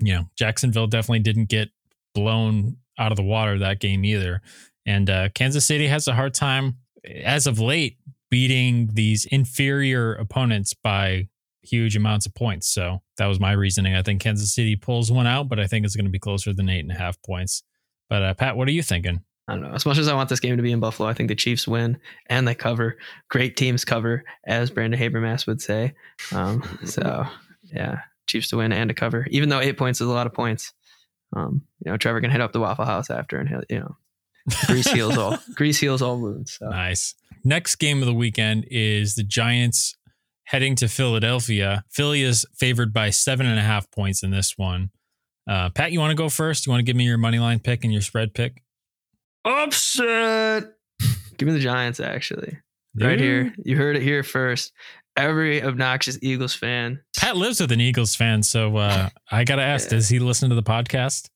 you 0.00 0.12
know, 0.12 0.24
Jacksonville 0.36 0.86
definitely 0.86 1.20
didn't 1.20 1.48
get 1.48 1.70
blown 2.14 2.76
out 2.98 3.10
of 3.10 3.16
the 3.16 3.22
water 3.22 3.58
that 3.58 3.80
game 3.80 4.04
either. 4.04 4.42
And 4.84 5.08
uh, 5.08 5.30
Kansas 5.34 5.64
City 5.64 5.86
has 5.86 6.06
a 6.06 6.12
hard 6.12 6.34
time 6.34 6.76
as 7.24 7.46
of 7.46 7.58
late 7.58 7.96
beating 8.30 8.90
these 8.92 9.24
inferior 9.24 10.12
opponents 10.12 10.74
by 10.74 11.28
huge 11.62 11.96
amounts 11.96 12.26
of 12.26 12.34
points. 12.34 12.68
So 12.68 13.00
that 13.16 13.24
was 13.24 13.40
my 13.40 13.52
reasoning. 13.52 13.96
I 13.96 14.02
think 14.02 14.20
Kansas 14.20 14.54
City 14.54 14.76
pulls 14.76 15.10
one 15.10 15.26
out, 15.26 15.48
but 15.48 15.58
I 15.58 15.66
think 15.66 15.86
it's 15.86 15.96
going 15.96 16.04
to 16.04 16.10
be 16.10 16.18
closer 16.18 16.52
than 16.52 16.68
eight 16.68 16.80
and 16.80 16.92
a 16.92 16.96
half 16.96 17.16
points. 17.22 17.62
But 18.10 18.22
uh, 18.22 18.34
Pat, 18.34 18.58
what 18.58 18.68
are 18.68 18.72
you 18.72 18.82
thinking? 18.82 19.22
I 19.48 19.54
don't 19.54 19.62
know. 19.62 19.72
As 19.72 19.84
much 19.84 19.98
as 19.98 20.08
I 20.08 20.14
want 20.14 20.28
this 20.28 20.40
game 20.40 20.56
to 20.56 20.62
be 20.62 20.72
in 20.72 20.80
Buffalo, 20.80 21.08
I 21.08 21.14
think 21.14 21.28
the 21.28 21.34
Chiefs 21.34 21.66
win 21.66 21.98
and 22.26 22.46
they 22.46 22.54
cover. 22.54 22.98
Great 23.28 23.56
teams 23.56 23.84
cover, 23.84 24.24
as 24.44 24.70
Brandon 24.70 24.98
Habermas 24.98 25.46
would 25.46 25.60
say. 25.60 25.94
Um, 26.32 26.62
so 26.84 27.26
yeah, 27.64 28.00
Chiefs 28.26 28.48
to 28.50 28.58
win 28.58 28.72
and 28.72 28.88
to 28.88 28.94
cover. 28.94 29.26
Even 29.30 29.48
though 29.48 29.60
eight 29.60 29.76
points 29.76 30.00
is 30.00 30.06
a 30.06 30.12
lot 30.12 30.26
of 30.26 30.34
points. 30.34 30.72
Um, 31.34 31.62
you 31.84 31.90
know, 31.90 31.96
Trevor 31.96 32.20
can 32.20 32.30
hit 32.30 32.40
up 32.40 32.52
the 32.52 32.60
Waffle 32.60 32.84
House 32.84 33.10
after 33.10 33.38
and 33.38 33.48
he'll, 33.48 33.62
you 33.68 33.80
know, 33.80 33.96
grease 34.66 34.90
heals 34.90 35.16
all 35.16 35.38
grease 35.54 35.78
heals 35.78 36.02
all 36.02 36.18
wounds. 36.18 36.52
So. 36.52 36.68
Nice. 36.68 37.14
Next 37.44 37.76
game 37.76 38.00
of 38.00 38.06
the 38.06 38.14
weekend 38.14 38.66
is 38.70 39.16
the 39.16 39.24
Giants 39.24 39.96
heading 40.44 40.76
to 40.76 40.88
Philadelphia. 40.88 41.84
Philly 41.90 42.22
is 42.22 42.46
favored 42.54 42.92
by 42.92 43.10
seven 43.10 43.46
and 43.46 43.58
a 43.58 43.62
half 43.62 43.90
points 43.90 44.22
in 44.22 44.30
this 44.30 44.56
one. 44.56 44.90
Uh, 45.48 45.70
Pat, 45.70 45.90
you 45.90 45.98
want 45.98 46.10
to 46.10 46.16
go 46.16 46.28
first? 46.28 46.66
You 46.66 46.70
want 46.70 46.80
to 46.80 46.84
give 46.84 46.94
me 46.94 47.04
your 47.04 47.18
money 47.18 47.38
line 47.38 47.58
pick 47.58 47.82
and 47.82 47.92
your 47.92 48.02
spread 48.02 48.34
pick? 48.34 48.62
Upset. 49.44 50.72
Give 51.36 51.48
me 51.48 51.54
the 51.54 51.60
Giants, 51.60 52.00
actually. 52.00 52.58
Right 52.98 53.20
Ooh. 53.20 53.22
here. 53.22 53.54
You 53.64 53.76
heard 53.76 53.96
it 53.96 54.02
here 54.02 54.22
first. 54.22 54.72
Every 55.16 55.62
obnoxious 55.62 56.18
Eagles 56.22 56.54
fan. 56.54 57.00
Pat 57.16 57.36
lives 57.36 57.60
with 57.60 57.72
an 57.72 57.80
Eagles 57.80 58.14
fan, 58.14 58.42
so 58.42 58.76
uh, 58.76 59.10
I 59.30 59.44
gotta 59.44 59.62
ask: 59.62 59.90
Yeah. 59.90 59.96
Does 59.96 60.08
he 60.08 60.18
listen 60.18 60.48
to 60.48 60.54
the 60.54 60.62
podcast? 60.62 61.28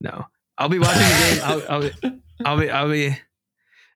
No. 0.00 0.26
I'll 0.58 0.68
be 0.68 0.78
watching 0.78 1.00
the 1.00 1.34
game. 1.34 1.40
I'll, 1.42 1.62
I'll, 1.68 1.80
be, 1.80 2.20
I'll 2.44 2.58
be, 2.58 2.70
I'll 2.70 2.90
be, 2.90 3.16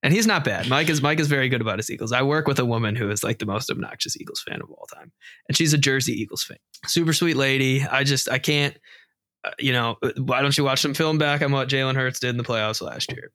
and 0.03 0.13
he's 0.13 0.27
not 0.27 0.45
bad. 0.45 0.69
Mike 0.69 0.89
is, 0.89 1.03
Mike 1.03 1.21
is 1.21 1.29
very 1.29 1.49
good 1.49 1.61
about 1.61 1.79
his 1.79 1.91
Eagles. 1.91 2.13
I 2.13 2.23
work 2.23 2.47
with 2.47 2.59
a 2.59 2.65
woman 2.65 2.97
who 2.97 3.11
is 3.11 3.23
like 3.23 3.39
the 3.39 3.47
most 3.47 3.71
obnoxious 3.71 4.17
Eagles 4.21 4.43
fan 4.47 4.61
of 4.61 4.71
all 4.71 4.87
time. 4.93 5.13
And 5.49 5.57
she's 5.57 5.73
a 5.73 5.79
Jersey 5.79 6.13
Eagles 6.13 6.43
fan. 6.43 6.59
Super 6.87 7.13
sweet 7.13 7.37
lady. 7.37 7.83
I 7.85 8.05
just, 8.05 8.29
I 8.29 8.39
can't, 8.39 8.77
you 9.59 9.73
know, 9.73 9.99
why 10.17 10.43
don't 10.43 10.57
you 10.57 10.65
watch 10.65 10.81
some 10.81 10.95
film 10.95 11.19
back 11.19 11.43
on 11.43 11.53
what 11.53 11.69
Jalen 11.69 11.95
Hurts 11.95 12.21
did 12.21 12.31
in 12.31 12.37
the 12.37 12.45
playoffs 12.45 12.81
last 12.81 13.13
year? 13.13 13.33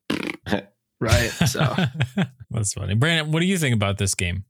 right. 1.00 1.30
So 1.30 1.74
That's 2.50 2.72
funny. 2.72 2.94
Brandon, 2.94 3.32
what 3.32 3.40
do 3.40 3.46
you 3.46 3.58
think 3.58 3.74
about 3.74 3.98
this 3.98 4.14
game? 4.14 4.44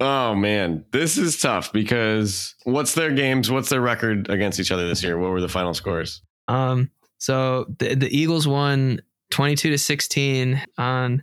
Oh 0.00 0.34
man, 0.34 0.86
this 0.92 1.18
is 1.18 1.38
tough 1.38 1.72
because 1.72 2.54
what's 2.64 2.94
their 2.94 3.12
games? 3.12 3.50
What's 3.50 3.68
their 3.68 3.82
record 3.82 4.30
against 4.30 4.58
each 4.58 4.72
other 4.72 4.88
this 4.88 5.02
year? 5.02 5.18
What 5.18 5.30
were 5.30 5.42
the 5.42 5.48
final 5.48 5.74
scores? 5.74 6.22
Um, 6.48 6.90
so 7.18 7.66
the 7.78 7.94
the 7.94 8.16
Eagles 8.16 8.48
won 8.48 9.02
twenty 9.30 9.56
two 9.56 9.70
to 9.70 9.78
sixteen 9.78 10.62
on 10.78 11.22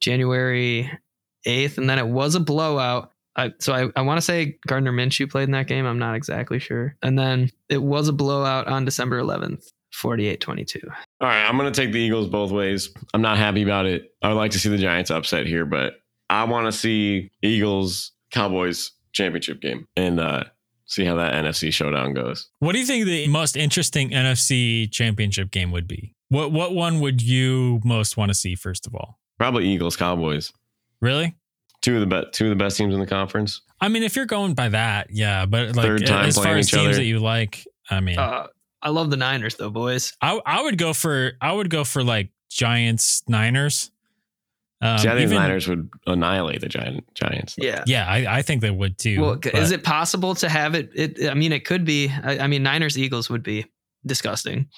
January 0.00 0.88
eighth, 1.46 1.78
and 1.78 1.90
then 1.90 1.98
it 1.98 2.06
was 2.06 2.36
a 2.36 2.40
blowout. 2.40 3.11
I, 3.36 3.52
so 3.58 3.72
I, 3.72 3.88
I 3.96 4.02
want 4.02 4.18
to 4.18 4.22
say 4.22 4.58
Gardner 4.66 4.92
Minshew 4.92 5.30
played 5.30 5.44
in 5.44 5.52
that 5.52 5.66
game. 5.66 5.86
I'm 5.86 5.98
not 5.98 6.14
exactly 6.14 6.58
sure. 6.58 6.96
And 7.02 7.18
then 7.18 7.50
it 7.68 7.82
was 7.82 8.08
a 8.08 8.12
blowout 8.12 8.66
on 8.68 8.84
December 8.84 9.20
11th, 9.20 9.64
48-22. 9.94 10.84
All 10.84 10.90
right, 11.20 11.46
I'm 11.46 11.56
going 11.56 11.72
to 11.72 11.80
take 11.80 11.92
the 11.92 11.98
Eagles 12.00 12.28
both 12.28 12.50
ways. 12.50 12.90
I'm 13.14 13.22
not 13.22 13.38
happy 13.38 13.62
about 13.62 13.86
it. 13.86 14.12
I 14.22 14.28
would 14.28 14.34
like 14.34 14.50
to 14.52 14.58
see 14.58 14.68
the 14.68 14.78
Giants 14.78 15.10
upset 15.10 15.46
here, 15.46 15.64
but 15.64 15.94
I 16.28 16.44
want 16.44 16.66
to 16.66 16.72
see 16.72 17.30
Eagles 17.42 18.12
Cowboys 18.30 18.92
championship 19.12 19.60
game 19.60 19.86
and 19.96 20.18
uh, 20.20 20.44
see 20.86 21.04
how 21.04 21.16
that 21.16 21.34
NFC 21.34 21.72
showdown 21.72 22.14
goes. 22.14 22.48
What 22.58 22.72
do 22.72 22.78
you 22.78 22.86
think 22.86 23.06
the 23.06 23.28
most 23.28 23.56
interesting 23.56 24.10
NFC 24.10 24.90
championship 24.90 25.50
game 25.50 25.70
would 25.72 25.86
be? 25.86 26.14
What 26.28 26.50
what 26.52 26.74
one 26.74 27.00
would 27.00 27.20
you 27.20 27.80
most 27.84 28.16
want 28.16 28.30
to 28.30 28.34
see 28.34 28.54
first 28.54 28.86
of 28.86 28.94
all? 28.94 29.18
Probably 29.38 29.68
Eagles 29.68 29.96
Cowboys. 29.96 30.52
Really? 31.00 31.36
Two 31.82 31.94
of 31.96 32.00
the 32.00 32.06
best 32.06 32.32
two 32.32 32.44
of 32.46 32.50
the 32.50 32.56
best 32.56 32.76
teams 32.76 32.94
in 32.94 33.00
the 33.00 33.06
conference. 33.06 33.60
I 33.80 33.88
mean, 33.88 34.02
if 34.04 34.14
you're 34.16 34.26
going 34.26 34.54
by 34.54 34.68
that, 34.70 35.08
yeah. 35.10 35.44
But 35.46 35.74
like 35.76 35.84
Third 35.84 36.06
time 36.06 36.26
as 36.26 36.36
far 36.36 36.56
as 36.56 36.70
teams 36.70 36.86
other. 36.86 36.94
that 36.96 37.04
you 37.04 37.18
like, 37.18 37.66
I 37.90 38.00
mean, 38.00 38.18
Uh, 38.18 38.46
I 38.80 38.90
love 38.90 39.10
the 39.10 39.16
Niners 39.16 39.56
though, 39.56 39.70
boys. 39.70 40.12
I 40.22 40.40
I 40.46 40.62
would 40.62 40.78
go 40.78 40.92
for 40.92 41.32
I 41.40 41.52
would 41.52 41.68
go 41.70 41.82
for 41.84 42.02
like 42.04 42.30
Giants 42.50 43.22
Niners. 43.28 43.90
Um, 44.80 44.98
see, 44.98 45.08
I 45.08 45.12
think 45.12 45.22
even- 45.22 45.34
the 45.36 45.40
Niners 45.42 45.68
would 45.68 45.88
annihilate 46.08 46.60
the 46.60 46.68
Giant 46.68 47.04
Giants. 47.14 47.54
Yeah. 47.56 47.84
Yeah, 47.86 48.04
I, 48.08 48.38
I 48.38 48.42
think 48.42 48.62
they 48.62 48.70
would 48.70 48.98
too. 48.98 49.20
Well, 49.20 49.36
but- 49.36 49.54
is 49.54 49.70
it 49.70 49.84
possible 49.84 50.34
to 50.36 50.48
have 50.48 50.74
it? 50.74 50.90
It. 50.94 51.28
I 51.30 51.34
mean, 51.34 51.52
it 51.52 51.64
could 51.64 51.84
be. 51.84 52.08
I, 52.22 52.38
I 52.40 52.46
mean, 52.48 52.62
Niners 52.64 52.98
Eagles 52.98 53.30
would 53.30 53.42
be 53.44 53.66
disgusting. 54.06 54.68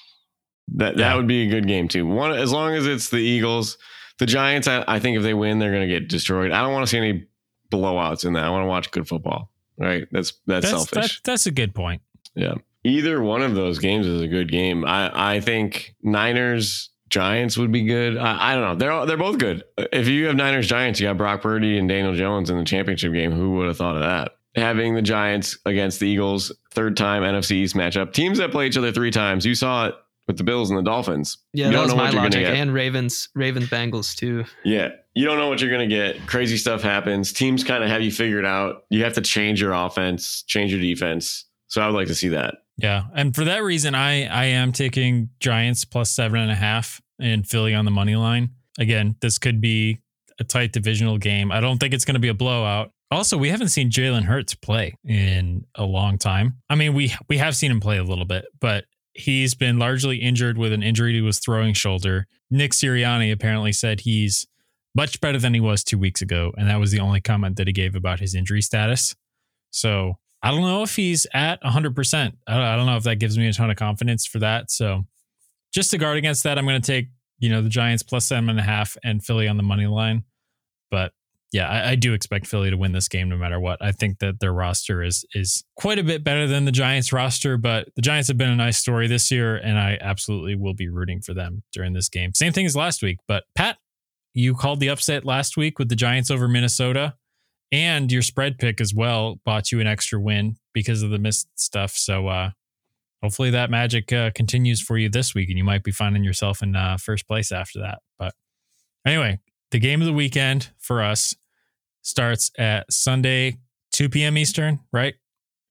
That 0.75 0.96
that 0.96 1.00
Yeah. 1.11 1.14
would 1.16 1.26
be 1.26 1.42
a 1.46 1.50
good 1.50 1.66
game 1.66 1.88
too. 1.88 2.06
One 2.06 2.32
as 2.32 2.52
long 2.52 2.75
as 2.75 2.87
it's 2.87 3.08
the 3.11 3.18
Eagles, 3.18 3.76
the 4.18 4.26
Giants. 4.26 4.68
I, 4.68 4.85
I 4.87 4.99
think 4.99 5.16
if 5.16 5.23
they 5.23 5.35
win, 5.35 5.59
they're 5.59 5.73
going 5.73 5.88
to 5.88 5.92
get 5.92 6.09
destroyed. 6.09 6.52
I 6.52 6.62
don't 6.62 6.73
want 6.73 6.85
to 6.85 6.90
see 6.90 6.99
any 6.99 7.26
blowouts 7.71 8.25
in 8.25 8.35
that. 8.35 8.44
I 8.44 8.50
want 8.50 8.62
to 8.62 8.68
watch 8.68 8.90
good 8.90 9.09
football. 9.09 9.50
Right? 9.78 10.06
That's 10.12 10.35
that's, 10.47 10.71
That's 10.71 10.90
selfish. 10.90 11.21
that, 11.23 11.30
that's 11.30 11.47
a 11.47 11.50
good 11.50 11.75
point. 11.75 12.02
Yeah. 12.35 12.54
Either 12.85 13.23
one 13.23 13.42
of 13.42 13.54
those 13.54 13.78
games 13.78 14.06
is 14.06 14.21
a 14.21 14.28
good 14.28 14.50
game. 14.50 14.85
I 14.85 15.37
I 15.37 15.40
think 15.40 15.94
Niners 16.02 16.90
Giants 17.09 17.56
would 17.56 17.73
be 17.73 17.85
good. 17.85 18.16
I, 18.16 18.52
I 18.52 18.54
don't 18.54 18.64
know. 18.64 18.75
They're 18.76 18.90
all, 18.92 19.06
they're 19.06 19.16
both 19.16 19.38
good. 19.38 19.64
If 19.78 20.09
you 20.09 20.26
have 20.26 20.37
Niners 20.37 20.66
Giants, 20.66 21.00
you 21.00 21.06
got 21.06 21.16
Brock 21.16 21.42
Purdy 21.42 21.78
and 21.78 21.88
Daniel 21.88 22.14
Jones 22.14 22.50
in 22.50 22.59
the 22.59 22.64
championship 22.64 23.12
game. 23.12 23.33
Who 23.33 23.52
would 23.52 23.68
have 23.68 23.76
thought 23.76 23.97
of 23.97 24.02
that? 24.02 24.33
Having 24.56 24.94
the 24.94 25.02
Giants 25.02 25.59
against 25.64 25.99
the 25.99 26.06
Eagles, 26.06 26.52
third 26.71 26.97
time 26.97 27.23
NFC 27.23 27.52
East 27.52 27.75
matchup. 27.75 28.12
Teams 28.12 28.38
that 28.38 28.50
play 28.52 28.66
each 28.66 28.76
other 28.76 28.92
three 28.92 29.11
times. 29.11 29.44
You 29.44 29.54
saw 29.54 29.87
it 29.88 29.94
with 30.26 30.37
the 30.38 30.45
Bills 30.45 30.71
and 30.71 30.78
the 30.78 30.83
Dolphins. 30.83 31.38
Yeah, 31.52 31.66
You 31.66 31.71
that 31.73 31.76
don't 31.76 31.83
was 31.85 31.90
know 31.93 31.97
my 31.97 32.02
what 32.04 32.12
you're 32.12 32.23
gonna 32.23 32.37
logic. 32.37 32.47
get. 32.47 32.54
And 32.54 32.73
Ravens, 32.75 33.28
Ravens, 33.35 33.69
Bengals 33.69 34.16
too. 34.16 34.45
Yeah. 34.64 34.90
You 35.14 35.25
don't 35.26 35.38
know 35.38 35.49
what 35.49 35.61
you're 35.61 35.71
going 35.71 35.88
to 35.88 35.95
get. 35.95 36.26
Crazy 36.26 36.57
stuff 36.57 36.83
happens. 36.83 37.33
Teams 37.33 37.62
kind 37.62 37.85
of 37.85 37.88
have 37.90 38.02
you 38.02 38.11
figured 38.11 38.45
out. 38.45 38.83
You 38.90 39.04
have 39.04 39.12
to 39.12 39.21
change 39.21 39.61
your 39.61 39.73
offense, 39.73 40.43
change 40.49 40.73
your 40.73 40.81
defense. 40.81 41.45
So 41.69 41.81
I 41.81 41.87
would 41.87 41.95
like 41.95 42.09
to 42.09 42.16
see 42.16 42.28
that. 42.31 42.57
Yeah, 42.78 43.04
and 43.14 43.33
for 43.33 43.45
that 43.45 43.62
reason, 43.62 43.95
I 43.95 44.26
I 44.26 44.47
am 44.47 44.73
taking 44.73 45.28
Giants 45.38 45.85
plus 45.85 46.11
seven 46.11 46.40
and 46.40 46.50
a 46.50 46.57
half 46.57 47.00
and 47.21 47.47
Philly 47.47 47.75
on 47.75 47.85
the 47.85 47.93
money 47.93 48.16
line. 48.16 48.50
Again, 48.76 49.14
this 49.21 49.38
could 49.38 49.61
be 49.61 50.00
a 50.40 50.45
tight 50.45 50.73
divisional 50.73 51.16
game. 51.19 51.52
I 51.52 51.61
don't 51.61 51.78
think 51.78 51.95
it's 51.95 52.04
going 52.04 52.14
to 52.14 52.21
be 52.21 52.26
a 52.28 52.35
blowout. 52.35 52.90
Also, 53.12 53.38
we 53.38 53.50
haven't 53.50 53.69
seen 53.69 53.90
Jalen 53.90 54.25
Hurts 54.25 54.57
play 54.57 54.95
in 55.04 55.64
a 55.76 55.85
long 55.85 56.19
time. 56.19 56.57
I 56.69 56.75
mean, 56.75 56.93
we 56.95 57.14
we 57.28 57.38
have 57.38 57.54
seen 57.54 57.71
him 57.71 57.78
play 57.78 57.99
a 57.99 58.02
little 58.04 58.25
bit, 58.25 58.47
but 58.61 58.87
he's 59.14 59.54
been 59.54 59.78
largely 59.78 60.16
injured 60.16 60.59
with 60.59 60.73
an 60.73 60.83
injury 60.83 61.12
to 61.12 61.25
his 61.25 61.38
throwing 61.38 61.75
shoulder. 61.75 62.26
Nick 62.50 62.73
Sirianni 62.73 63.33
apparently 63.33 63.73
said 63.73 64.00
he's 64.00 64.47
much 64.94 65.21
better 65.21 65.38
than 65.38 65.54
he 65.54 65.61
was 65.61 65.83
two 65.83 65.99
weeks 65.99 66.23
ago, 66.23 66.52
and 66.56 66.68
that 66.68 66.78
was 66.78 66.90
the 66.90 67.00
only 67.00 67.21
comment 67.21 67.56
that 67.56 67.66
he 67.66 67.73
gave 67.73 67.94
about 67.94 68.21
his 68.21 68.35
injury 68.35 68.62
status. 68.62 69.14
So 69.71 70.18
I 70.42 70.50
don't 70.50 70.62
know 70.62 70.83
if 70.83 70.94
he's 70.94 71.26
at 71.33 71.62
100%. 71.62 72.33
I 72.47 72.76
don't, 72.76 72.87
know 72.87 72.97
if 72.97 73.04
that 73.04 73.18
gives 73.18 73.38
me 73.38 73.49
a 73.49 73.52
ton 73.52 73.71
of 73.71 73.76
confidence 73.76 74.26
for 74.26 74.38
that. 74.40 74.71
So 74.71 75.04
just 75.73 75.90
to 75.92 75.99
guard 75.99 76.16
against 76.16 76.44
that, 76.44 76.59
I'm 76.59 76.66
going 76.66 76.80
to 76.80 76.87
take, 76.87 77.09
you 77.38 77.49
know, 77.49 77.62
the 77.62 77.68
Giants 77.68 78.02
plus 78.02 78.26
seven 78.26 78.50
and 78.50 78.61
a 78.61 78.62
half 78.62 78.97
and 79.02 79.25
Philly 79.25 79.49
on 79.49 79.56
the 79.56 79.62
money 79.62 79.87
line. 79.87 80.25
But 80.90 81.12
yeah, 81.54 81.68
I, 81.68 81.90
I 81.90 81.94
do 81.94 82.14
expect 82.14 82.49
Philly 82.49 82.70
to 82.70 82.76
win 82.76 82.90
this 82.90 83.06
game 83.06 83.28
no 83.28 83.37
matter 83.37 83.61
what. 83.61 83.80
I 83.80 83.92
think 83.92 84.18
that 84.18 84.40
their 84.40 84.52
roster 84.52 85.04
is 85.04 85.25
is 85.34 85.62
quite 85.76 86.00
a 86.00 86.02
bit 86.02 86.25
better 86.25 86.49
than 86.49 86.64
the 86.64 86.73
Giants 86.73 87.12
roster, 87.12 87.56
but 87.56 87.88
the 87.94 88.02
Giants 88.02 88.26
have 88.26 88.37
been 88.37 88.50
a 88.50 88.56
nice 88.56 88.76
story 88.76 89.06
this 89.06 89.30
year, 89.30 89.56
and 89.56 89.78
I 89.78 89.96
absolutely 90.00 90.56
will 90.56 90.75
be 90.75 90.88
rooting 90.88 91.20
for 91.20 91.32
them 91.32 91.62
during 91.73 91.92
this 91.92 92.08
game. 92.08 92.34
Same 92.34 92.52
thing 92.52 92.66
as 92.66 92.75
last 92.75 93.02
week. 93.02 93.18
But 93.28 93.44
Pat, 93.54 93.78
you 94.32 94.56
called 94.56 94.80
the 94.80 94.88
upset 94.88 95.25
last 95.25 95.56
week 95.56 95.78
with 95.78 95.88
the 95.88 95.94
Giants 95.94 96.28
over 96.28 96.49
Minnesota 96.49 97.14
and 97.70 98.11
your 98.11 98.23
spread 98.23 98.58
pick 98.58 98.80
as 98.80 98.92
well 98.92 99.40
bought 99.44 99.70
you 99.70 99.78
an 99.78 99.87
extra 99.87 100.20
win 100.20 100.56
because 100.73 101.04
of 101.04 101.11
the 101.11 101.20
missed 101.20 101.49
stuff. 101.54 101.92
So 101.92 102.26
uh, 102.26 102.50
hopefully 103.23 103.50
that 103.50 103.70
magic 103.70 104.12
uh, 104.12 104.30
continues 104.34 104.80
for 104.80 104.99
you 104.99 105.08
this 105.08 105.37
week, 105.37 105.49
and 105.50 105.58
you 105.58 105.64
might 105.64 105.84
be 105.84 105.92
finding 105.92 106.25
yourself 106.25 106.62
in 106.62 106.75
uh, 106.75 106.96
first 106.96 107.28
place 107.28 107.52
after 107.52 107.78
that. 107.80 108.00
But 108.18 108.34
anyway, 109.06 109.38
the 109.70 109.78
game 109.78 110.00
of 110.00 110.06
the 110.06 110.12
weekend 110.12 110.70
for 110.78 111.02
us 111.02 111.34
starts 112.04 112.52
at 112.56 112.90
Sunday, 112.92 113.58
2 113.92 114.08
p.m. 114.08 114.38
Eastern, 114.38 114.78
right? 114.92 115.14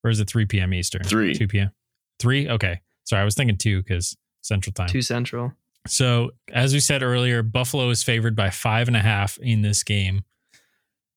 Or 0.04 0.10
is 0.10 0.20
it 0.20 0.30
3 0.30 0.46
p.m. 0.46 0.74
Eastern? 0.74 1.04
Three. 1.04 1.34
2 1.34 1.48
p.m. 1.48 1.72
3? 2.20 2.50
Okay. 2.50 2.82
Sorry, 3.06 3.22
I 3.22 3.26
was 3.26 3.36
thinking 3.36 3.58
2 3.58 3.82
because 3.84 4.18
Central 4.42 4.74
Time. 4.74 4.88
Two 4.88 5.02
Central. 5.02 5.54
So, 5.88 6.32
as 6.52 6.74
we 6.74 6.80
said 6.80 7.04
earlier, 7.04 7.44
Buffalo 7.44 7.90
is 7.90 8.04
favored 8.04 8.36
by 8.36 8.50
five 8.50 8.88
and 8.88 8.96
a 8.96 9.02
half 9.02 9.38
in 9.40 9.62
this 9.62 9.84
game. 9.84 10.22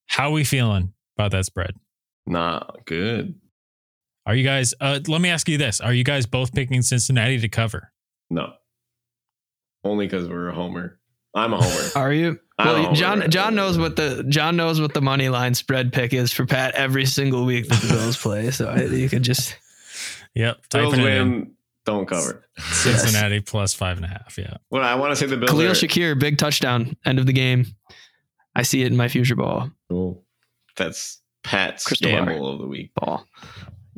How 0.06 0.28
are 0.28 0.32
we 0.32 0.44
feeling 0.44 0.92
about 1.16 1.30
that 1.32 1.46
spread? 1.46 1.72
Not 2.26 2.84
good. 2.84 3.36
Are 4.26 4.34
you 4.34 4.42
guys, 4.42 4.74
uh, 4.80 4.98
let 5.06 5.20
me 5.20 5.28
ask 5.28 5.48
you 5.48 5.56
this. 5.56 5.80
Are 5.80 5.92
you 5.92 6.02
guys 6.02 6.26
both 6.26 6.52
picking 6.52 6.82
Cincinnati 6.82 7.38
to 7.40 7.48
cover? 7.48 7.92
No. 8.28 8.54
Only 9.84 10.06
because 10.06 10.28
we're 10.28 10.48
a 10.48 10.54
homer. 10.54 10.98
I'm 11.36 11.52
a 11.52 11.60
homer. 11.62 11.90
Are 11.94 12.12
you? 12.12 12.40
Well. 12.58 12.92
John 12.94 13.30
John 13.30 13.54
knows 13.54 13.76
what 13.78 13.96
the 13.96 14.24
John 14.28 14.56
knows 14.56 14.80
what 14.80 14.94
the 14.94 15.02
money 15.02 15.28
line 15.28 15.54
spread 15.54 15.92
pick 15.92 16.14
is 16.14 16.32
for 16.32 16.46
Pat 16.46 16.74
every 16.74 17.04
single 17.04 17.44
week 17.44 17.68
that 17.68 17.80
the 17.82 17.88
Bills 17.94 18.16
play. 18.16 18.50
So 18.50 18.68
I, 18.68 18.84
you 18.84 19.08
could 19.10 19.22
just 19.22 19.54
Yep. 20.34 20.56
Bills 20.70 20.92
Typing 20.94 21.06
in. 21.06 21.30
win, 21.30 21.50
don't 21.84 22.06
cover. 22.06 22.42
Cincinnati 22.58 23.40
plus 23.40 23.74
five 23.74 23.96
and 23.98 24.06
a 24.06 24.08
half. 24.08 24.38
Yeah. 24.38 24.56
Well, 24.70 24.82
I 24.82 24.94
want 24.94 25.12
to 25.12 25.16
say 25.16 25.26
the 25.26 25.36
Bills 25.36 25.50
Khalil 25.50 25.68
are 25.72 25.74
Shakir 25.74 26.18
big 26.18 26.38
touchdown 26.38 26.96
end 27.04 27.18
of 27.18 27.26
the 27.26 27.32
game. 27.34 27.66
I 28.54 28.62
see 28.62 28.80
it 28.82 28.86
in 28.86 28.96
my 28.96 29.08
future 29.08 29.36
ball. 29.36 29.70
cool. 29.90 30.24
That's 30.76 31.20
Pat's 31.44 31.84
Crystal 31.84 32.10
gamble 32.10 32.40
bar. 32.40 32.52
of 32.54 32.58
the 32.60 32.66
week. 32.66 32.92
Ball. 32.94 33.26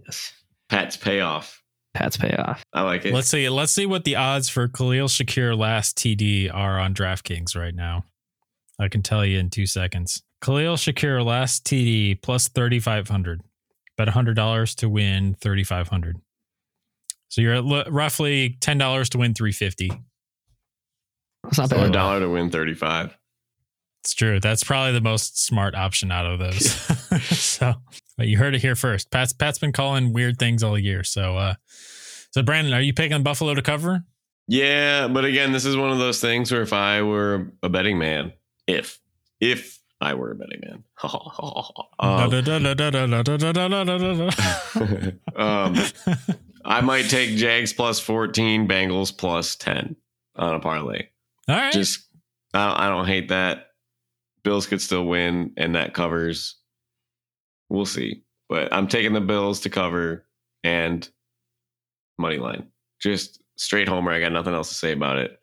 Yes. 0.05 0.33
Pat's 0.69 0.97
payoff. 0.97 1.58
Pat's 1.99 2.17
payoff. 2.17 2.63
I 2.73 2.83
like 2.83 3.05
it. 3.05 3.13
Let's 3.13 3.27
see. 3.27 3.49
Let's 3.49 3.73
see 3.73 3.85
what 3.85 4.05
the 4.05 4.15
odds 4.15 4.49
for 4.49 4.69
Khalil 4.69 5.09
Shakir 5.09 5.59
last 5.59 5.99
TD 5.99 6.49
are 6.55 6.79
on 6.79 6.95
DraftKings 6.95 7.57
right 7.57 7.75
now. 7.75 8.05
I 8.79 8.87
can 8.87 9.03
tell 9.03 9.27
you 9.27 9.41
in 9.41 9.51
two 9.51 9.67
seconds. 9.67 10.23
Khalil 10.41 10.77
Shakir 10.77 11.25
last 11.25 11.65
TD 11.65 12.23
plus 12.23 12.47
thirty 12.47 12.79
five 12.79 13.09
hundred. 13.09 13.41
Bet 13.97 14.09
hundred 14.11 14.35
dollars 14.35 14.77
to 14.77 14.89
win 14.89 15.35
thirty 15.35 15.65
five 15.65 15.89
hundred. 15.89 16.19
So 17.31 17.41
you're 17.41 17.55
at 17.55 17.65
l- 17.65 17.91
roughly 17.91 18.57
ten 18.61 18.79
dollars 18.79 19.09
to 19.11 19.19
win 19.19 19.35
three 19.35 19.51
fifty. 19.51 19.91
It's 21.49 21.59
not 21.59 21.71
so 21.71 21.83
a 21.83 21.91
dollar 21.91 22.21
to 22.21 22.29
win 22.29 22.51
35. 22.51 23.18
It's 24.03 24.15
true. 24.15 24.41
That's 24.41 24.65
probably 24.65 24.93
the 24.93 25.01
most 25.01 25.45
smart 25.45 25.75
option 25.75 26.11
out 26.11 26.27
of 26.27 26.39
those. 26.39 26.71
so, 27.37 27.75
but 28.17 28.29
you 28.29 28.39
heard 28.39 28.55
it 28.55 28.63
here 28.63 28.77
first. 28.77 29.11
Pat's 29.11 29.33
Pat's 29.33 29.59
been 29.59 29.73
calling 29.73 30.13
weird 30.13 30.39
things 30.39 30.63
all 30.63 30.79
year. 30.79 31.05
So, 31.05 31.37
uh, 31.37 31.55
so 32.31 32.43
Brandon, 32.43 32.73
are 32.73 32.81
you 32.81 32.95
picking 32.95 33.23
Buffalo 33.23 33.55
to 33.55 33.63
cover? 33.63 34.05
Yeah, 34.47 35.09
but 35.09 35.25
again, 35.27 35.53
this 35.53 35.67
is 35.67 35.77
one 35.77 35.91
of 35.91 35.99
those 35.99 36.21
things 36.21 36.51
where 36.51 36.63
if 36.63 36.73
I 36.73 37.03
were 37.03 37.53
a 37.63 37.69
betting 37.69 37.99
man, 37.99 38.33
if 38.67 38.99
if 39.41 39.79
I 40.01 40.15
were 40.15 40.31
a 40.31 40.35
betting 40.37 40.61
man, 40.65 40.85
um, 41.99 42.31
um, 45.37 45.77
I 46.65 46.81
might 46.81 47.09
take 47.11 47.37
Jags 47.37 47.73
plus 47.73 48.01
14, 48.01 48.69
Bengals 48.69 49.17
plus 49.17 49.57
10 49.57 49.97
on 50.37 50.55
a 50.55 50.61
parlay. 50.61 51.09
all 51.49 51.57
right. 51.57 51.73
Just 51.73 52.09
I, 52.55 52.87
I 52.87 52.89
don't 52.89 53.07
hate 53.07 53.29
that. 53.29 53.68
Bills 54.43 54.67
could 54.67 54.81
still 54.81 55.05
win, 55.05 55.53
and 55.57 55.75
that 55.75 55.95
covers. 55.95 56.57
We'll 57.69 57.87
see, 57.87 58.23
but 58.49 58.73
I'm 58.73 58.89
taking 58.89 59.13
the 59.13 59.21
Bills 59.21 59.61
to 59.61 59.71
cover 59.71 60.27
and 60.65 61.09
money 62.19 62.39
line. 62.39 62.69
Just 63.01 63.41
straight 63.57 63.89
homer. 63.89 64.13
I 64.13 64.21
got 64.21 64.33
nothing 64.33 64.55
else 64.55 64.69
to 64.71 64.75
say 64.75 64.93
about 64.93 65.19
it. 65.19 65.39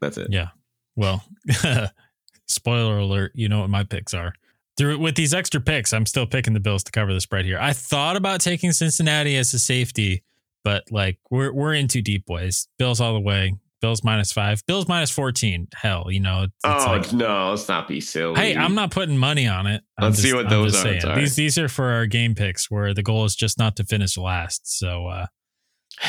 That's 0.00 0.18
it. 0.18 0.28
Yeah. 0.30 0.48
Well, 0.96 1.24
spoiler 2.46 2.98
alert, 2.98 3.32
you 3.34 3.48
know 3.48 3.60
what 3.60 3.70
my 3.70 3.84
picks 3.84 4.14
are. 4.14 4.34
Through 4.76 4.98
with 4.98 5.16
these 5.16 5.34
extra 5.34 5.60
picks, 5.60 5.92
I'm 5.92 6.06
still 6.06 6.26
picking 6.26 6.54
the 6.54 6.60
Bills 6.60 6.84
to 6.84 6.92
cover 6.92 7.12
the 7.12 7.20
spread 7.20 7.44
here. 7.44 7.58
I 7.60 7.72
thought 7.72 8.16
about 8.16 8.40
taking 8.40 8.72
Cincinnati 8.72 9.36
as 9.36 9.52
a 9.52 9.58
safety, 9.58 10.22
but 10.62 10.84
like 10.92 11.18
we're 11.30 11.52
we're 11.52 11.74
in 11.74 11.88
too 11.88 12.02
deep, 12.02 12.26
boys. 12.26 12.68
Bills 12.78 13.00
all 13.00 13.14
the 13.14 13.20
way. 13.20 13.56
Bills 13.80 14.02
minus 14.02 14.32
five. 14.32 14.64
Bills 14.66 14.88
minus 14.88 15.10
fourteen. 15.10 15.68
Hell, 15.74 16.06
you 16.10 16.20
know. 16.20 16.42
It's, 16.44 16.54
it's 16.64 16.84
oh 16.84 16.90
like, 16.90 17.12
no, 17.12 17.50
let's 17.50 17.68
not 17.68 17.86
be 17.86 18.00
silly. 18.00 18.38
hey, 18.38 18.56
I'm 18.56 18.74
not 18.74 18.90
putting 18.90 19.16
money 19.16 19.46
on 19.46 19.66
it. 19.66 19.82
I'm 19.98 20.06
Let's 20.06 20.18
see 20.20 20.32
what 20.34 20.48
those 20.48 20.72
just 20.72 20.86
odds 20.86 21.04
are. 21.04 21.16
These 21.16 21.36
these 21.36 21.58
are 21.58 21.68
for 21.68 21.90
our 21.90 22.06
game 22.06 22.34
picks, 22.34 22.70
where 22.70 22.92
the 22.92 23.02
goal 23.02 23.24
is 23.24 23.36
just 23.36 23.58
not 23.58 23.76
to 23.76 23.84
finish 23.84 24.16
last. 24.18 24.78
So 24.78 25.06
uh 25.06 25.26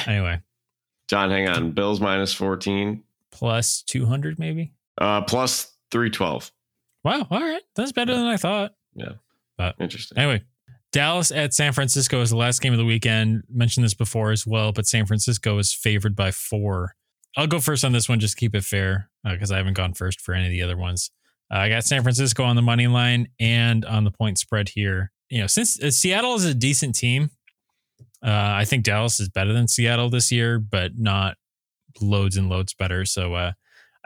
anyway, 0.05 0.41
John, 1.07 1.29
hang 1.29 1.47
on. 1.47 1.71
Bills 1.71 1.99
minus 2.01 2.33
14, 2.33 3.03
plus 3.31 3.83
two 3.83 4.05
hundred 4.05 4.39
maybe. 4.39 4.73
uh, 4.99 5.21
plus 5.21 5.71
312. 5.91 6.51
Wow. 7.03 7.27
All 7.29 7.39
right, 7.39 7.61
that's 7.75 7.91
better 7.91 8.13
than 8.15 8.25
I 8.25 8.37
thought. 8.37 8.73
Yeah. 8.95 9.13
But 9.57 9.75
interesting. 9.79 10.17
Anyway, 10.17 10.43
Dallas 10.91 11.31
at 11.31 11.53
San 11.53 11.73
Francisco 11.73 12.21
is 12.21 12.29
the 12.31 12.35
last 12.37 12.61
game 12.61 12.73
of 12.73 12.79
the 12.79 12.85
weekend. 12.85 13.43
Mentioned 13.49 13.83
this 13.83 13.93
before 13.93 14.31
as 14.31 14.45
well, 14.47 14.71
but 14.71 14.87
San 14.87 15.05
Francisco 15.05 15.57
is 15.59 15.73
favored 15.73 16.15
by 16.15 16.31
four. 16.31 16.95
I'll 17.37 17.47
go 17.47 17.59
first 17.59 17.85
on 17.85 17.91
this 17.91 18.09
one, 18.09 18.19
just 18.19 18.35
to 18.35 18.39
keep 18.39 18.55
it 18.55 18.63
fair, 18.63 19.09
because 19.23 19.51
I 19.51 19.57
haven't 19.57 19.75
gone 19.75 19.93
first 19.93 20.21
for 20.21 20.33
any 20.33 20.45
of 20.45 20.51
the 20.51 20.63
other 20.63 20.77
ones. 20.77 21.11
Uh, 21.53 21.57
I 21.57 21.69
got 21.69 21.83
San 21.83 22.03
Francisco 22.03 22.43
on 22.43 22.55
the 22.55 22.61
money 22.61 22.87
line 22.87 23.27
and 23.39 23.85
on 23.85 24.03
the 24.03 24.11
point 24.11 24.37
spread 24.37 24.69
here. 24.69 25.11
You 25.29 25.41
know, 25.41 25.47
since 25.47 25.81
uh, 25.81 25.91
Seattle 25.91 26.35
is 26.35 26.45
a 26.45 26.53
decent 26.53 26.95
team, 26.95 27.29
uh, 28.23 28.53
I 28.55 28.65
think 28.65 28.83
Dallas 28.83 29.19
is 29.19 29.29
better 29.29 29.53
than 29.53 29.67
Seattle 29.67 30.09
this 30.09 30.31
year, 30.31 30.59
but 30.59 30.91
not 30.97 31.37
loads 32.01 32.37
and 32.37 32.49
loads 32.49 32.73
better. 32.73 33.05
So 33.05 33.33
uh, 33.33 33.53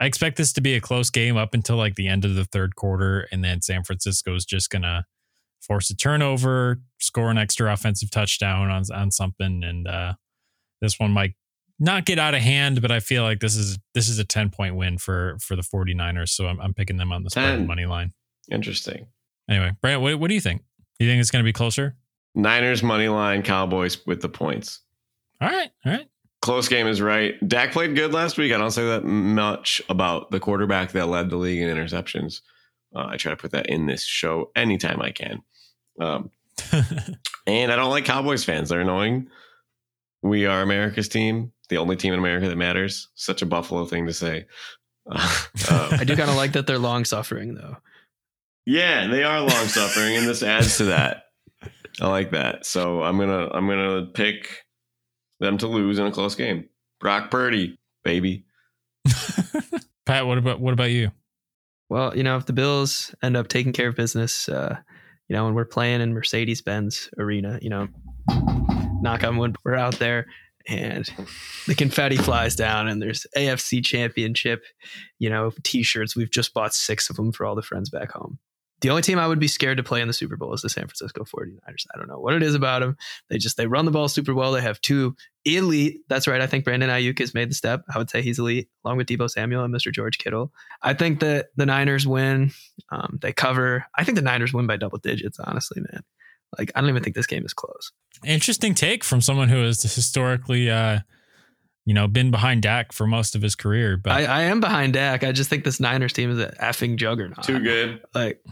I 0.00 0.06
expect 0.06 0.36
this 0.36 0.52
to 0.54 0.60
be 0.60 0.74
a 0.74 0.80
close 0.80 1.10
game 1.10 1.36
up 1.36 1.54
until 1.54 1.76
like 1.76 1.94
the 1.94 2.08
end 2.08 2.24
of 2.24 2.34
the 2.34 2.44
third 2.44 2.76
quarter, 2.76 3.26
and 3.32 3.44
then 3.44 3.62
San 3.62 3.84
Francisco 3.84 4.34
is 4.34 4.44
just 4.44 4.70
gonna 4.70 5.04
force 5.60 5.90
a 5.90 5.96
turnover, 5.96 6.80
score 6.98 7.30
an 7.30 7.38
extra 7.38 7.72
offensive 7.72 8.10
touchdown 8.10 8.70
on 8.70 8.84
on 8.94 9.10
something, 9.10 9.62
and 9.64 9.88
uh, 9.88 10.14
this 10.80 10.98
one 10.98 11.10
might 11.10 11.34
not 11.78 12.04
get 12.04 12.18
out 12.18 12.34
of 12.34 12.40
hand. 12.40 12.82
But 12.82 12.90
I 12.90 13.00
feel 13.00 13.22
like 13.22 13.40
this 13.40 13.56
is 13.56 13.78
this 13.94 14.08
is 14.08 14.18
a 14.18 14.24
ten 14.24 14.50
point 14.50 14.76
win 14.76 14.98
for 14.98 15.36
for 15.40 15.56
the 15.56 15.62
49ers, 15.62 16.30
so 16.30 16.46
I'm, 16.46 16.60
I'm 16.60 16.74
picking 16.74 16.96
them 16.96 17.12
on 17.12 17.22
the 17.24 17.30
spread 17.30 17.58
10. 17.58 17.66
money 17.66 17.86
line. 17.86 18.12
Interesting. 18.50 19.06
Anyway, 19.48 19.72
Brant, 19.80 20.00
what, 20.00 20.18
what 20.18 20.28
do 20.28 20.34
you 20.34 20.40
think? 20.40 20.62
You 20.98 21.06
think 21.08 21.20
it's 21.20 21.30
going 21.30 21.42
to 21.42 21.48
be 21.48 21.52
closer? 21.52 21.96
Niners 22.34 22.82
money 22.82 23.08
line, 23.08 23.42
Cowboys 23.42 24.04
with 24.06 24.20
the 24.20 24.28
points. 24.28 24.80
All 25.40 25.48
right, 25.48 25.70
all 25.84 25.92
right. 25.92 26.06
Close 26.42 26.68
game 26.68 26.86
is 26.86 27.00
right. 27.00 27.36
Dak 27.46 27.72
played 27.72 27.96
good 27.96 28.12
last 28.12 28.36
week. 28.36 28.52
I 28.52 28.58
don't 28.58 28.70
say 28.70 28.84
that 28.86 29.04
much 29.04 29.80
about 29.88 30.30
the 30.30 30.40
quarterback 30.40 30.92
that 30.92 31.08
led 31.08 31.30
the 31.30 31.36
league 31.36 31.60
in 31.60 31.74
interceptions. 31.74 32.40
Uh, 32.94 33.06
I 33.08 33.16
try 33.16 33.30
to 33.30 33.36
put 33.36 33.52
that 33.52 33.66
in 33.66 33.86
this 33.86 34.04
show 34.04 34.50
anytime 34.54 35.00
I 35.00 35.10
can. 35.10 35.42
Um, 35.98 36.30
and 37.46 37.72
I 37.72 37.76
don't 37.76 37.90
like 37.90 38.04
Cowboys 38.04 38.44
fans. 38.44 38.68
They're 38.68 38.80
annoying. 38.80 39.28
We 40.24 40.46
are 40.46 40.62
America's 40.62 41.06
team, 41.06 41.52
the 41.68 41.76
only 41.76 41.96
team 41.96 42.14
in 42.14 42.18
America 42.18 42.48
that 42.48 42.56
matters. 42.56 43.10
Such 43.14 43.42
a 43.42 43.46
Buffalo 43.46 43.84
thing 43.84 44.06
to 44.06 44.12
say. 44.12 44.46
Uh, 45.06 45.90
um, 45.92 46.00
I 46.00 46.04
do 46.04 46.16
kind 46.16 46.30
of 46.30 46.36
like 46.36 46.52
that 46.54 46.66
they're 46.66 46.78
long 46.78 47.04
suffering 47.04 47.52
though. 47.56 47.76
yeah, 48.64 49.06
they 49.06 49.22
are 49.22 49.40
long 49.40 49.50
suffering, 49.66 50.16
and 50.16 50.26
this 50.26 50.42
adds 50.42 50.78
to 50.78 50.84
that. 50.86 51.24
I 52.00 52.08
like 52.08 52.30
that. 52.30 52.64
So 52.64 53.02
I'm 53.02 53.18
gonna 53.18 53.50
I'm 53.52 53.68
gonna 53.68 54.06
pick 54.06 54.64
them 55.40 55.58
to 55.58 55.68
lose 55.68 55.98
in 55.98 56.06
a 56.06 56.10
close 56.10 56.34
game. 56.34 56.70
Brock 57.00 57.30
Purdy, 57.30 57.78
baby. 58.02 58.46
Pat, 60.06 60.26
what 60.26 60.38
about 60.38 60.58
what 60.58 60.72
about 60.72 60.90
you? 60.90 61.12
Well, 61.90 62.16
you 62.16 62.22
know, 62.22 62.38
if 62.38 62.46
the 62.46 62.54
Bills 62.54 63.14
end 63.22 63.36
up 63.36 63.48
taking 63.48 63.74
care 63.74 63.88
of 63.88 63.96
business, 63.96 64.48
uh, 64.48 64.78
you 65.28 65.36
know, 65.36 65.46
and 65.46 65.54
we're 65.54 65.66
playing 65.66 66.00
in 66.00 66.14
Mercedes 66.14 66.62
Benz 66.62 67.10
Arena, 67.18 67.58
you 67.60 67.68
know, 67.68 67.88
knock 69.00 69.24
on 69.24 69.36
wood, 69.36 69.56
we're 69.64 69.74
out 69.74 69.98
there 69.98 70.26
and 70.66 71.10
the 71.66 71.74
confetti 71.74 72.16
flies 72.16 72.56
down 72.56 72.88
and 72.88 73.00
there's 73.00 73.26
AFC 73.36 73.84
championship, 73.84 74.64
you 75.18 75.28
know, 75.28 75.52
t-shirts. 75.62 76.16
We've 76.16 76.30
just 76.30 76.54
bought 76.54 76.74
six 76.74 77.10
of 77.10 77.16
them 77.16 77.32
for 77.32 77.44
all 77.44 77.54
the 77.54 77.62
friends 77.62 77.90
back 77.90 78.12
home. 78.12 78.38
The 78.80 78.90
only 78.90 79.02
team 79.02 79.18
I 79.18 79.26
would 79.26 79.38
be 79.38 79.48
scared 79.48 79.78
to 79.78 79.82
play 79.82 80.02
in 80.02 80.08
the 80.08 80.12
Super 80.12 80.36
Bowl 80.36 80.52
is 80.52 80.60
the 80.60 80.68
San 80.68 80.84
Francisco 80.84 81.24
49ers. 81.24 81.86
I 81.94 81.98
don't 81.98 82.08
know 82.08 82.18
what 82.18 82.34
it 82.34 82.42
is 82.42 82.54
about 82.54 82.80
them. 82.80 82.96
They 83.30 83.38
just 83.38 83.56
they 83.56 83.66
run 83.66 83.86
the 83.86 83.90
ball 83.90 84.08
super 84.08 84.34
well. 84.34 84.52
They 84.52 84.60
have 84.60 84.80
two 84.80 85.16
elite. 85.46 86.00
That's 86.08 86.26
right. 86.26 86.40
I 86.40 86.46
think 86.46 86.64
Brandon 86.64 86.90
Aiyuk 86.90 87.18
has 87.20 87.32
made 87.32 87.48
the 87.48 87.54
step. 87.54 87.82
I 87.94 87.98
would 87.98 88.10
say 88.10 88.20
he's 88.20 88.38
elite, 88.38 88.68
along 88.84 88.98
with 88.98 89.06
Deebo 89.06 89.30
Samuel 89.30 89.64
and 89.64 89.74
Mr. 89.74 89.90
George 89.90 90.18
Kittle. 90.18 90.52
I 90.82 90.92
think 90.92 91.20
that 91.20 91.46
the 91.56 91.64
Niners 91.64 92.06
win. 92.06 92.50
Um, 92.90 93.18
they 93.22 93.32
cover. 93.32 93.86
I 93.96 94.04
think 94.04 94.16
the 94.16 94.22
Niners 94.22 94.52
win 94.52 94.66
by 94.66 94.76
double 94.76 94.98
digits. 94.98 95.38
Honestly, 95.38 95.80
man. 95.80 96.02
Like 96.58 96.72
I 96.74 96.80
don't 96.80 96.90
even 96.90 97.02
think 97.02 97.16
this 97.16 97.26
game 97.26 97.44
is 97.44 97.52
close. 97.52 97.92
Interesting 98.24 98.74
take 98.74 99.04
from 99.04 99.20
someone 99.20 99.48
who 99.48 99.62
has 99.64 99.82
historically, 99.82 100.70
uh, 100.70 101.00
you 101.84 101.94
know, 101.94 102.08
been 102.08 102.30
behind 102.30 102.62
Dak 102.62 102.92
for 102.92 103.06
most 103.06 103.34
of 103.34 103.42
his 103.42 103.54
career. 103.54 103.96
But 103.96 104.12
I, 104.12 104.24
I 104.24 104.40
am 104.42 104.60
behind 104.60 104.94
Dak. 104.94 105.24
I 105.24 105.32
just 105.32 105.50
think 105.50 105.64
this 105.64 105.80
Niners 105.80 106.12
team 106.12 106.30
is 106.30 106.38
an 106.38 106.52
effing 106.60 106.96
juggernaut. 106.96 107.42
Too 107.44 107.60
good. 107.60 108.00
Like 108.14 108.42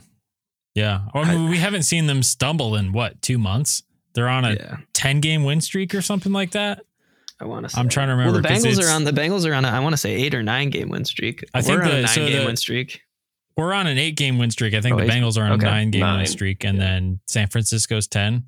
yeah, 0.74 1.02
I 1.12 1.30
mean, 1.34 1.50
we 1.50 1.58
haven't 1.58 1.82
seen 1.82 2.06
them 2.06 2.22
stumble 2.22 2.76
in 2.76 2.92
what 2.92 3.20
two 3.22 3.38
months. 3.38 3.82
They're 4.14 4.28
on 4.28 4.44
a 4.44 4.52
yeah, 4.54 4.76
ten 4.92 5.20
game 5.20 5.44
win 5.44 5.60
streak 5.60 5.94
or 5.94 6.02
something 6.02 6.32
like 6.32 6.52
that. 6.52 6.84
I 7.40 7.44
want 7.46 7.68
to. 7.68 7.78
I'm 7.78 7.88
trying 7.88 8.08
to 8.08 8.12
remember. 8.12 8.34
Well, 8.34 8.42
the 8.42 8.48
'cause 8.48 8.64
Bengals 8.64 8.86
are 8.88 8.90
on. 8.94 9.04
The 9.04 9.10
Bengals 9.12 9.50
are 9.50 9.54
on. 9.54 9.64
A, 9.64 9.68
I 9.68 9.80
want 9.80 9.92
to 9.94 9.96
say 9.96 10.12
eight 10.14 10.34
or 10.34 10.42
nine 10.42 10.70
game 10.70 10.88
win 10.90 11.04
streak. 11.04 11.44
I 11.54 11.60
think 11.62 11.78
We're 11.80 11.84
on 11.86 11.90
a 11.90 12.02
nine 12.02 12.08
so 12.08 12.26
game 12.26 12.40
the- 12.40 12.46
win 12.46 12.56
streak. 12.56 13.00
We're 13.56 13.72
on 13.72 13.86
an 13.86 13.98
eight 13.98 14.16
game 14.16 14.38
win 14.38 14.50
streak. 14.50 14.74
I 14.74 14.80
think 14.80 14.94
Oh, 14.94 14.98
the 14.98 15.04
eight? 15.04 15.10
Bengals 15.10 15.38
are 15.38 15.42
on 15.44 15.52
Okay. 15.52 15.66
a 15.66 15.70
nine 15.70 15.90
game 15.90 16.00
Nine. 16.00 16.18
win 16.18 16.26
streak, 16.26 16.64
and 16.64 16.78
Yeah. 16.78 16.84
then 16.84 17.20
San 17.26 17.48
Francisco's 17.48 18.06
ten. 18.06 18.44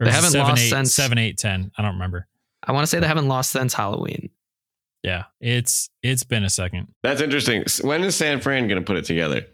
Or 0.00 0.06
they 0.06 0.12
haven't 0.12 0.30
seven, 0.30 0.48
lost 0.48 0.62
eight, 0.62 0.70
since 0.70 0.94
seven, 0.94 1.18
eight, 1.18 1.38
ten. 1.38 1.70
I 1.78 1.82
don't 1.82 1.92
remember. 1.94 2.26
I 2.66 2.72
want 2.72 2.82
to 2.84 2.86
say 2.88 2.98
they 3.00 3.06
haven't 3.06 3.28
lost 3.28 3.50
since 3.50 3.74
Halloween. 3.74 4.30
Yeah, 5.02 5.24
it's 5.40 5.90
it's 6.02 6.24
been 6.24 6.44
a 6.44 6.50
second. 6.50 6.88
That's 7.02 7.20
interesting. 7.20 7.64
When 7.82 8.02
is 8.02 8.16
San 8.16 8.40
Fran 8.40 8.66
going 8.68 8.80
to 8.80 8.84
put 8.86 8.96
it 8.96 9.04
together? 9.04 9.46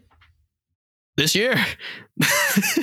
This 1.16 1.34
year. 1.34 1.54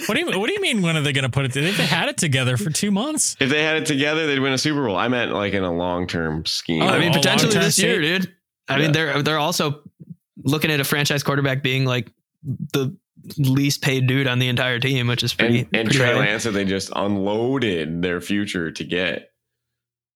What 0.08 0.16
do 0.16 0.20
you 0.20 0.40
What 0.40 0.48
do 0.48 0.54
you 0.54 0.62
mean? 0.62 0.82
When 0.82 0.96
are 0.98 1.02
they 1.02 1.14
going 1.14 1.24
to 1.24 1.30
put 1.30 1.46
it? 1.46 1.54
Together? 1.54 1.72
They've 1.76 1.88
had 1.90 2.10
it 2.10 2.18
together 2.18 2.58
for 2.58 2.70
two 2.70 2.92
months. 2.92 3.36
If 3.40 3.50
they 3.50 3.64
had 3.64 3.78
it 3.78 3.86
together, 3.86 4.28
they'd 4.28 4.40
win 4.40 4.54
a 4.54 4.58
Super 4.58 4.86
Bowl. 4.86 4.96
I 4.98 5.08
meant 5.08 5.32
like 5.34 5.54
in 5.54 5.64
a 5.64 5.74
long 5.74 6.08
term 6.08 6.46
scheme. 6.46 6.84
Oh, 6.84 6.88
I 6.88 6.98
oh, 6.98 7.00
mean, 7.00 7.14
potentially 7.14 7.54
this 7.54 7.80
year, 7.80 7.96
state- 8.02 8.22
dude. 8.22 8.34
I 8.68 8.76
Yeah. 8.78 8.84
mean, 8.84 8.92
they're 8.92 9.22
they're 9.24 9.40
also 9.40 9.82
looking 10.48 10.72
at 10.72 10.80
a 10.80 10.84
franchise 10.84 11.24
quarterback 11.24 11.62
being 11.62 11.86
like 11.86 12.12
the 12.74 12.96
least 13.38 13.82
paid 13.82 14.08
dude 14.08 14.28
on 14.28 14.40
the 14.40 14.48
entire 14.48 14.80
team, 14.80 15.08
which 15.08 15.24
is 15.24 15.34
pretty. 15.34 15.60
and 15.60 15.68
and 15.74 15.90
pretty 15.90 16.00
Trey. 16.00 16.16
Lance 16.16 16.44
that 16.44 16.52
they 16.52 16.66
just 16.66 16.92
unloaded 16.96 18.02
their 18.02 18.22
future 18.22 18.72
to 18.72 18.84
get 18.84 19.32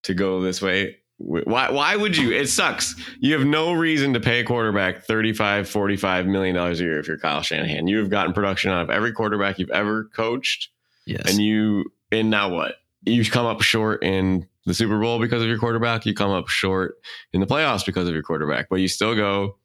to 0.03 0.13
go 0.13 0.41
this 0.41 0.61
way. 0.61 0.97
Why 1.17 1.69
why 1.69 1.95
would 1.95 2.17
you? 2.17 2.31
It 2.31 2.47
sucks. 2.47 2.95
You 3.19 3.33
have 3.33 3.45
no 3.45 3.73
reason 3.73 4.13
to 4.13 4.19
pay 4.19 4.39
a 4.39 4.43
quarterback 4.43 5.03
35, 5.03 5.69
45 5.69 6.25
million 6.25 6.55
dollars 6.55 6.81
a 6.81 6.83
year 6.83 6.99
if 6.99 7.07
you're 7.07 7.19
Kyle 7.19 7.43
Shanahan. 7.43 7.87
You 7.87 7.99
have 7.99 8.09
gotten 8.09 8.33
production 8.33 8.71
out 8.71 8.81
of 8.81 8.89
every 8.89 9.11
quarterback 9.11 9.59
you've 9.59 9.69
ever 9.69 10.05
coached. 10.15 10.69
Yes. 11.05 11.29
And 11.29 11.39
you 11.39 11.91
and 12.11 12.29
now 12.31 12.49
what? 12.49 12.75
You 13.03 13.23
come 13.25 13.45
up 13.45 13.61
short 13.61 14.03
in 14.03 14.47
the 14.65 14.73
Super 14.73 14.99
Bowl 14.99 15.19
because 15.19 15.43
of 15.43 15.47
your 15.47 15.59
quarterback. 15.59 16.05
You 16.05 16.15
come 16.15 16.31
up 16.31 16.47
short 16.47 16.95
in 17.33 17.39
the 17.41 17.47
playoffs 17.47 17.85
because 17.85 18.07
of 18.07 18.13
your 18.13 18.23
quarterback, 18.23 18.67
but 18.69 18.77
you 18.77 18.87
still 18.87 19.15
go 19.15 19.57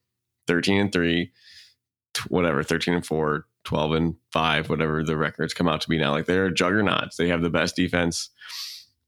13 0.46 0.80
and 0.80 0.92
3, 0.92 1.30
whatever, 2.28 2.62
13 2.62 2.94
and 2.94 3.06
4, 3.06 3.46
12 3.64 3.92
and 3.92 4.14
5, 4.32 4.68
whatever 4.70 5.02
the 5.02 5.16
records 5.16 5.52
come 5.54 5.68
out 5.68 5.80
to 5.82 5.88
be 5.88 5.98
now. 5.98 6.12
Like 6.12 6.26
they're 6.26 6.50
juggernauts. 6.50 7.16
They 7.16 7.28
have 7.28 7.42
the 7.42 7.50
best 7.50 7.76
defense. 7.76 8.30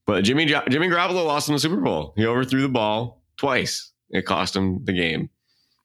But 0.07 0.24
Jimmy 0.24 0.46
Jimmy 0.46 0.88
Garoppolo 0.88 1.27
lost 1.27 1.48
in 1.48 1.55
the 1.55 1.59
Super 1.61 1.77
Bowl. 1.77 2.14
He 2.16 2.24
overthrew 2.27 2.62
the 2.62 2.68
ball 2.68 3.22
twice. 3.37 3.92
It 4.11 4.22
cost 4.22 4.57
him 4.57 4.85
the 4.85 4.92
game. 4.94 5.29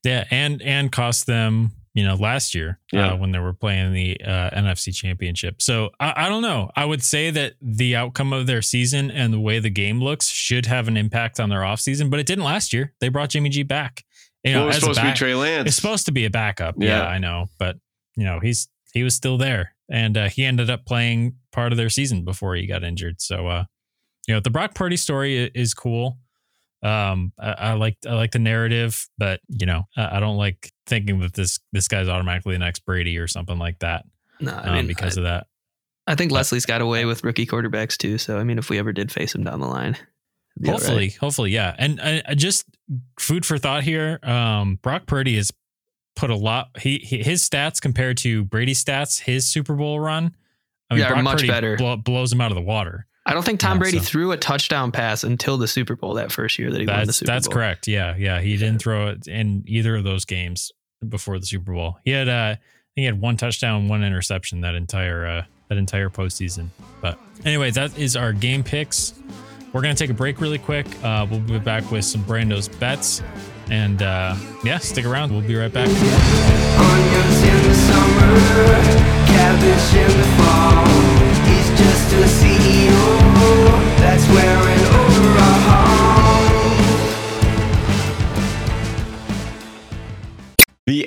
Yeah, 0.03 0.25
and 0.31 0.61
and 0.61 0.91
cost 0.91 1.27
them 1.27 1.71
you 1.93 2.03
know 2.05 2.15
last 2.15 2.55
year 2.55 2.79
Yeah. 2.93 3.11
uh, 3.13 3.17
when 3.17 3.31
they 3.31 3.39
were 3.39 3.51
playing 3.53 3.93
the 3.93 4.19
uh, 4.23 4.49
NFC 4.51 4.95
Championship. 4.95 5.61
So 5.61 5.91
I, 5.99 6.25
I 6.25 6.29
don't 6.29 6.41
know. 6.41 6.71
I 6.75 6.85
would 6.85 7.03
say 7.03 7.31
that 7.31 7.53
the 7.61 7.95
outcome 7.97 8.31
of 8.33 8.47
their 8.47 8.61
season 8.61 9.11
and 9.11 9.33
the 9.33 9.39
way 9.41 9.59
the 9.59 9.69
game 9.69 10.01
looks 10.01 10.29
should 10.29 10.65
have 10.67 10.87
an 10.87 10.95
impact 10.97 11.39
on 11.39 11.49
their 11.49 11.59
offseason, 11.61 12.09
but 12.09 12.19
it 12.19 12.25
didn't 12.25 12.45
last 12.45 12.71
year. 12.73 12.93
They 13.01 13.09
brought 13.09 13.29
Jimmy 13.29 13.49
G 13.49 13.63
back. 13.63 14.05
You 14.43 14.53
know, 14.53 14.60
well, 14.60 14.65
it 14.65 14.67
was 14.67 14.75
as 14.77 14.77
a 14.77 14.82
supposed 14.82 14.99
to 14.99 15.06
be 15.06 15.13
Trey 15.13 15.36
Lance. 15.36 15.67
It's 15.67 15.75
supposed 15.75 16.06
to 16.08 16.12
be 16.12 16.25
a 16.25 16.29
backup. 16.29 16.75
Yeah. 16.77 17.03
Yeah. 17.03 17.08
I 17.08 17.17
know, 17.17 17.47
but 17.58 17.77
you 18.15 18.25
know 18.25 18.39
he's 18.39 18.67
he 18.93 19.03
was 19.03 19.15
still 19.15 19.38
there, 19.38 19.75
and 19.89 20.17
uh, 20.17 20.29
he 20.29 20.43
ended 20.43 20.69
up 20.69 20.86
playing 20.86 21.38
part 21.51 21.71
of 21.71 21.77
their 21.77 21.89
season 21.89 22.25
before 22.25 22.56
he 22.56 22.67
got 22.67 22.84
injured. 22.84 23.21
So 23.21 23.47
uh, 23.47 23.63
you 24.27 24.34
know 24.34 24.39
the 24.39 24.49
Brock 24.49 24.75
Purdy 24.75 24.97
story 24.97 25.45
is 25.45 25.73
cool. 25.73 26.17
Um, 26.84 27.32
I, 27.39 27.51
I 27.51 27.73
like 27.73 27.97
I 28.08 28.13
like 28.13 28.32
the 28.32 28.39
narrative, 28.39 29.08
but 29.17 29.39
you 29.47 29.65
know 29.65 29.84
I, 29.95 30.17
I 30.17 30.19
don't 30.19 30.38
like 30.38 30.71
thinking 30.86 31.19
that 31.19 31.34
this 31.34 31.60
this 31.71 31.88
guy's 31.88 32.10
automatically 32.10 32.56
the 32.56 32.60
next 32.60 32.86
Brady 32.86 33.17
or 33.17 33.27
something 33.27 33.58
like 33.58 33.79
that. 33.79 34.06
no, 34.41 34.51
I 34.51 34.69
um, 34.69 34.75
mean, 34.75 34.88
because 34.88 35.17
I, 35.17 35.21
of 35.21 35.25
that. 35.25 35.47
I 36.06 36.15
think 36.15 36.34
Leslie's 36.34 36.65
got 36.65 36.82
away 36.82 37.06
with 37.06 37.23
rookie 37.23 37.45
quarterbacks 37.45 37.95
too. 37.95 38.17
So 38.17 38.38
I 38.38 38.43
mean, 38.43 38.58
if 38.58 38.69
we 38.69 38.77
ever 38.77 38.91
did 38.91 39.10
face 39.10 39.34
him 39.34 39.45
down 39.45 39.62
the 39.62 39.67
line, 39.67 39.95
be 40.59 40.69
all 40.69 40.75
right. 40.75 40.81
Hopefully, 40.83 41.09
hopefully, 41.09 41.51
yeah. 41.51 41.75
And 41.77 41.99
uh, 41.99 42.35
just 42.35 42.65
food 43.19 43.45
for 43.45 43.57
thought 43.57 43.83
here. 43.83 44.19
Um, 44.23 44.75
Brock 44.81 45.05
Purdy 45.07 45.35
has 45.37 45.51
put 46.15 46.29
a 46.29 46.35
lot. 46.35 46.69
He, 46.79 46.99
he 46.99 47.23
his 47.23 47.47
stats 47.47 47.81
compared 47.81 48.17
to 48.19 48.43
Brady's 48.45 48.83
stats, 48.83 49.19
his 49.19 49.47
Super 49.47 49.73
Bowl 49.75 49.99
run. 49.99 50.35
I 50.91 50.97
Yeah, 50.97 51.11
are 51.13 51.23
much 51.23 51.45
better. 51.47 51.75
blow- 51.77 51.97
blows 51.97 52.31
him 52.31 52.39
out 52.41 52.51
of 52.51 52.55
the 52.55 52.61
water. 52.61 53.07
I 53.25 53.33
don't 53.33 53.43
think 53.43 53.59
Tom 53.61 53.77
Yeah, 53.77 53.83
Brady 53.83 53.97
so- 53.99 54.03
through 54.03 54.31
a 54.33 54.37
touchdown 54.37 54.91
pass 54.91 55.23
until 55.23 55.57
the 55.57 55.67
Super 55.67 55.95
Bowl 55.95 56.13
that 56.15 56.31
first 56.31 56.59
year 56.59 56.69
that 56.71 56.79
he 56.81 56.85
won 56.85 56.99
the 56.99 57.05
That's 57.05 57.17
Super 57.17 57.31
that's 57.31 57.47
Bowl. 57.47 57.53
correct. 57.55 57.87
Yeah, 57.87 58.15
yeah. 58.17 58.41
He 58.41 58.57
didn't 58.57 58.79
throw 58.79 59.07
it 59.07 59.27
in 59.27 59.63
either 59.65 59.95
of 59.95 60.03
those 60.03 60.25
games 60.25 60.71
before 61.07 61.39
the 61.39 61.45
Super 61.45 61.73
Bowl. 61.73 61.97
He 62.05 62.11
had 62.11 62.27
uh, 62.29 62.31
I 62.55 62.59
think 62.95 63.01
he 63.01 63.05
had 63.05 63.19
one 63.19 63.37
touchdown, 63.37 63.87
one 63.87 64.03
interception 64.03 64.61
that 64.61 64.75
entire 64.75 65.25
uh, 65.25 65.43
that 65.69 65.77
entire 65.79 66.09
postseason. 66.09 66.67
But 67.01 67.17
anyway, 67.45 67.71
that 67.71 67.97
is 67.97 68.15
our 68.15 68.33
game 68.33 68.61
picks. 68.63 69.13
We're 69.73 69.81
gonna 69.81 69.95
take 69.95 70.12
a 70.12 70.13
break 70.13 70.39
really 70.39 70.59
quick. 70.59 70.86
Uh, 71.03 71.25
we'll 71.29 71.39
be 71.39 71.57
back 71.57 71.89
with 71.91 72.05
some 72.05 72.21
Brando's 72.23 72.67
bets, 72.69 73.23
and 73.71 74.01
uh, 74.03 74.36
yeah, 74.63 74.77
stick 74.77 75.03
around. 75.03 75.31
We'll 75.31 75.41
be 75.41 75.55
right 75.55 75.73
back. 75.73 75.88
Onions 75.88 77.43
in 77.43 77.67
the 77.67 77.73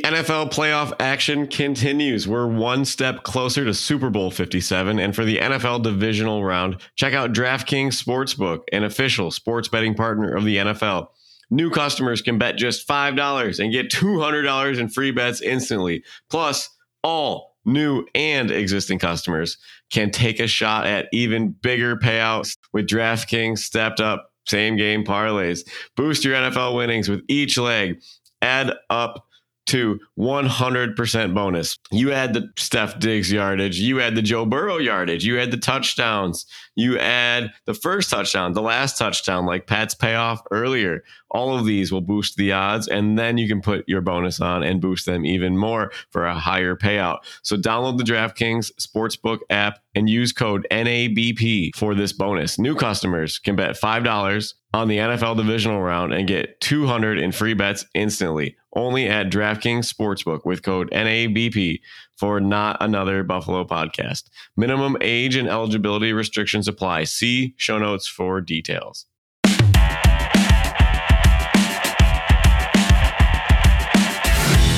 NFL 0.06 0.52
playoff 0.52 0.92
action 1.00 1.48
continues. 1.48 2.28
We're 2.28 2.46
one 2.46 2.84
step 2.84 3.24
closer 3.24 3.64
to 3.64 3.74
Super 3.74 4.08
Bowl 4.08 4.30
57. 4.30 5.00
And 5.00 5.16
for 5.16 5.24
the 5.24 5.38
NFL 5.38 5.82
divisional 5.82 6.44
round, 6.44 6.80
check 6.94 7.12
out 7.12 7.32
DraftKings 7.32 8.00
Sportsbook, 8.00 8.60
an 8.70 8.84
official 8.84 9.32
sports 9.32 9.66
betting 9.66 9.96
partner 9.96 10.32
of 10.32 10.44
the 10.44 10.58
NFL. 10.58 11.08
New 11.50 11.70
customers 11.70 12.22
can 12.22 12.38
bet 12.38 12.56
just 12.56 12.86
$5 12.86 13.58
and 13.58 13.72
get 13.72 13.90
$200 13.90 14.78
in 14.78 14.88
free 14.88 15.10
bets 15.10 15.40
instantly. 15.40 16.04
Plus, 16.30 16.70
all 17.02 17.56
new 17.64 18.06
and 18.14 18.52
existing 18.52 19.00
customers 19.00 19.58
can 19.92 20.12
take 20.12 20.38
a 20.38 20.46
shot 20.46 20.86
at 20.86 21.08
even 21.12 21.48
bigger 21.48 21.96
payouts 21.96 22.56
with 22.72 22.86
DraftKings 22.86 23.58
stepped 23.58 23.98
up 23.98 24.30
same 24.46 24.76
game 24.76 25.02
parlays. 25.02 25.68
Boost 25.96 26.24
your 26.24 26.36
NFL 26.36 26.76
winnings 26.76 27.08
with 27.08 27.22
each 27.26 27.58
leg. 27.58 28.00
Add 28.40 28.72
up 28.88 29.25
to 29.66 29.98
100% 30.18 31.34
bonus. 31.34 31.78
You 31.90 32.12
add 32.12 32.34
the 32.34 32.50
Steph 32.56 32.98
Diggs 32.98 33.30
yardage, 33.32 33.78
you 33.78 34.00
add 34.00 34.14
the 34.14 34.22
Joe 34.22 34.46
Burrow 34.46 34.78
yardage, 34.78 35.24
you 35.24 35.38
add 35.38 35.50
the 35.50 35.56
touchdowns, 35.56 36.46
you 36.74 36.98
add 36.98 37.52
the 37.64 37.74
first 37.74 38.10
touchdown, 38.10 38.52
the 38.52 38.62
last 38.62 38.98
touchdown, 38.98 39.46
like 39.46 39.66
Pat's 39.66 39.94
payoff 39.94 40.42
earlier. 40.50 41.02
All 41.30 41.58
of 41.58 41.66
these 41.66 41.90
will 41.92 42.00
boost 42.00 42.36
the 42.36 42.52
odds, 42.52 42.86
and 42.86 43.18
then 43.18 43.36
you 43.36 43.48
can 43.48 43.60
put 43.60 43.88
your 43.88 44.00
bonus 44.00 44.40
on 44.40 44.62
and 44.62 44.80
boost 44.80 45.06
them 45.06 45.26
even 45.26 45.56
more 45.56 45.90
for 46.10 46.24
a 46.24 46.38
higher 46.38 46.76
payout. 46.76 47.18
So 47.42 47.56
download 47.56 47.98
the 47.98 48.04
DraftKings 48.04 48.72
Sportsbook 48.74 49.40
app 49.50 49.80
and 49.96 50.08
use 50.08 50.32
code 50.32 50.66
NABP 50.70 51.74
for 51.74 51.96
this 51.96 52.12
bonus. 52.12 52.58
New 52.58 52.76
customers 52.76 53.38
can 53.38 53.56
bet 53.56 53.80
$5 53.80 54.54
on 54.74 54.88
the 54.88 54.98
NFL 54.98 55.36
divisional 55.36 55.82
round 55.82 56.12
and 56.12 56.28
get 56.28 56.60
200 56.60 57.18
in 57.18 57.32
free 57.32 57.54
bets 57.54 57.84
instantly 57.94 58.56
only 58.76 59.08
at 59.08 59.30
DraftKings 59.30 59.92
Sportsbook 59.92 60.44
with 60.44 60.62
code 60.62 60.90
NABP 60.90 61.80
for 62.16 62.38
not 62.40 62.76
another 62.80 63.24
Buffalo 63.24 63.64
podcast. 63.64 64.24
Minimum 64.56 64.98
age 65.00 65.34
and 65.34 65.48
eligibility 65.48 66.12
restrictions 66.12 66.68
apply. 66.68 67.04
See 67.04 67.54
show 67.56 67.78
notes 67.78 68.06
for 68.06 68.40
details. 68.40 69.06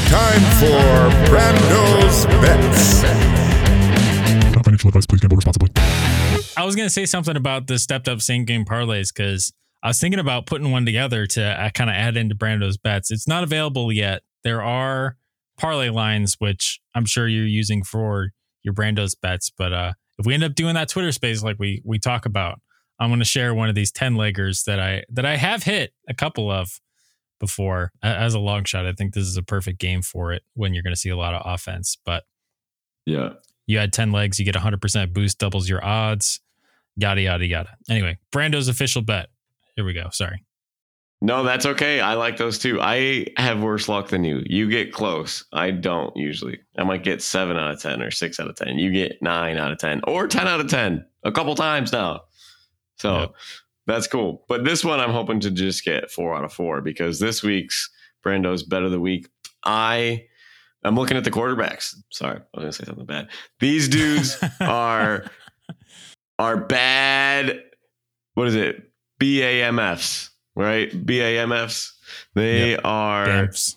Time 0.09 0.41
for 0.59 1.29
Brando's 1.29 2.25
Bets. 2.27 3.28
Not 4.79 4.83
financial 4.83 4.89
advice. 4.89 5.07
Please 5.07 5.21
gamble 5.21 5.37
responsibly. 5.37 5.71
I 6.57 6.65
was 6.65 6.77
gonna 6.77 6.91
say 6.91 7.07
something 7.07 7.37
about 7.37 7.67
the 7.67 7.79
stepped 7.79 8.09
up 8.09 8.21
same 8.21 8.45
game 8.45 8.65
parlays 8.65 9.09
because 9.15 9.53
I 9.83 9.89
was 9.89 10.01
thinking 10.01 10.21
about 10.21 10.47
putting 10.47 10.71
one 10.71 10.85
together 10.85 11.27
to 11.27 11.43
uh, 11.43 11.71
kind 11.71 11.91
of 11.91 11.95
add 11.97 12.17
into 12.17 12.35
Brando's 12.35 12.77
bets. 12.77 13.11
It's 13.11 13.29
not 13.29 13.45
available 13.45 13.93
yet. 13.93 14.23
There 14.45 14.63
are 14.63 15.17
parlay 15.57 15.89
lines 15.89 16.37
which 16.39 16.81
I'm 16.95 17.05
sure 17.05 17.27
you're 17.27 17.47
using 17.47 17.83
for 17.83 18.31
your 18.63 18.75
Brando's 18.75 19.15
bets, 19.15 19.51
but 19.57 19.73
uh, 19.73 19.93
if 20.19 20.27
we 20.27 20.35
end 20.35 20.45
up 20.45 20.55
doing 20.55 20.75
that 20.75 20.89
Twitter 20.89 21.13
space 21.13 21.43
like 21.43 21.57
we 21.59 21.83
we 21.85 21.99
talk 21.99 22.27
about, 22.27 22.61
I'm 22.99 23.11
going 23.11 23.21
to 23.21 23.25
share 23.25 23.55
one 23.55 23.69
of 23.69 23.75
these 23.75 23.93
ten 23.93 24.15
leggers 24.15 24.65
that 24.65 24.81
I 24.81 25.05
that 25.11 25.27
I 25.27 25.37
have 25.37 25.65
hit 25.65 25.93
a 26.09 26.15
couple 26.15 26.51
of 26.51 26.71
before 27.41 27.93
as 28.03 28.35
a 28.35 28.41
long 28.41 28.65
shot. 28.65 28.87
I 28.87 28.93
think 28.93 29.15
this 29.15 29.25
is 29.25 29.37
a 29.37 29.43
perfect 29.45 29.79
game 29.79 30.03
for 30.03 30.33
it 30.33 30.43
when 30.55 30.75
you're 30.75 30.83
going 30.83 30.95
to 30.95 31.01
see 31.01 31.11
a 31.11 31.17
lot 31.17 31.35
of 31.35 31.43
offense, 31.45 31.97
but 32.05 32.25
Yeah. 33.07 33.35
You 33.69 33.79
add 33.79 33.93
10 33.93 34.11
legs, 34.11 34.41
you 34.41 34.45
get 34.45 34.57
100% 34.57 35.13
boost, 35.13 35.39
doubles 35.39 35.69
your 35.69 35.85
odds, 35.85 36.41
yada, 36.97 37.21
yada, 37.21 37.47
yada. 37.47 37.77
Anyway, 37.89 38.19
Brando's 38.33 38.67
official 38.67 39.03
bet. 39.03 39.29
Here 39.77 39.85
we 39.85 39.93
go. 39.93 40.09
Sorry. 40.11 40.43
No, 41.21 41.43
that's 41.43 41.67
okay. 41.67 42.01
I 42.01 42.15
like 42.15 42.37
those 42.37 42.59
too. 42.59 42.81
I 42.81 43.27
have 43.37 43.61
worse 43.63 43.89
luck 43.89 44.09
than 44.09 44.23
you. 44.25 44.43
You 44.47 44.69
get 44.71 44.93
close. 44.93 45.45
I 45.53 45.73
don't 45.73 46.17
usually. 46.17 46.61
I 46.79 46.85
might 46.85 47.03
get 47.05 47.23
seven 47.23 47.57
out 47.57 47.73
of 47.73 47.81
10 47.83 48.03
or 48.03 48.11
six 48.13 48.39
out 48.41 48.49
of 48.49 48.55
10. 48.57 48.79
You 48.79 48.93
get 48.93 49.21
nine 49.21 49.57
out 49.59 49.73
of 49.73 49.79
10 49.79 50.03
or 50.07 50.27
10 50.29 50.47
out 50.49 50.61
of 50.61 50.69
10 50.69 51.05
a 51.25 51.33
couple 51.33 51.55
times 51.57 51.93
now. 51.93 52.23
So 52.99 53.19
Yep. 53.19 53.33
that's 53.87 54.07
cool. 54.07 54.45
But 54.49 54.65
this 54.65 54.85
one, 54.85 55.01
I'm 55.01 55.11
hoping 55.11 55.41
to 55.41 55.51
just 55.51 55.85
get 55.85 56.11
four 56.11 56.37
out 56.37 56.45
of 56.45 56.53
four 56.53 56.81
because 56.81 57.19
this 57.19 57.43
week's 57.43 57.91
Brando's 58.25 58.63
bet 58.63 58.83
of 58.85 58.93
the 58.93 59.01
week. 59.01 59.29
I 59.65 60.27
I'm 60.85 60.97
looking 60.97 61.17
at 61.17 61.25
the 61.25 61.31
quarterbacks. 61.31 61.95
Sorry, 62.11 62.37
I 62.37 62.57
was 62.57 62.63
gonna 62.63 62.73
say 62.73 62.85
something 62.85 63.07
bad. 63.07 63.29
These 63.61 63.89
dudes 63.89 64.39
are 64.61 65.31
are 66.39 66.57
bad. 66.57 67.63
What 68.35 68.49
is 68.49 68.55
it? 68.55 68.91
BAMFs, 69.21 70.31
right? 70.55 70.91
BAMFs. 70.91 71.91
They 72.35 72.77
are 72.77 73.27
Bamfs. 73.27 73.77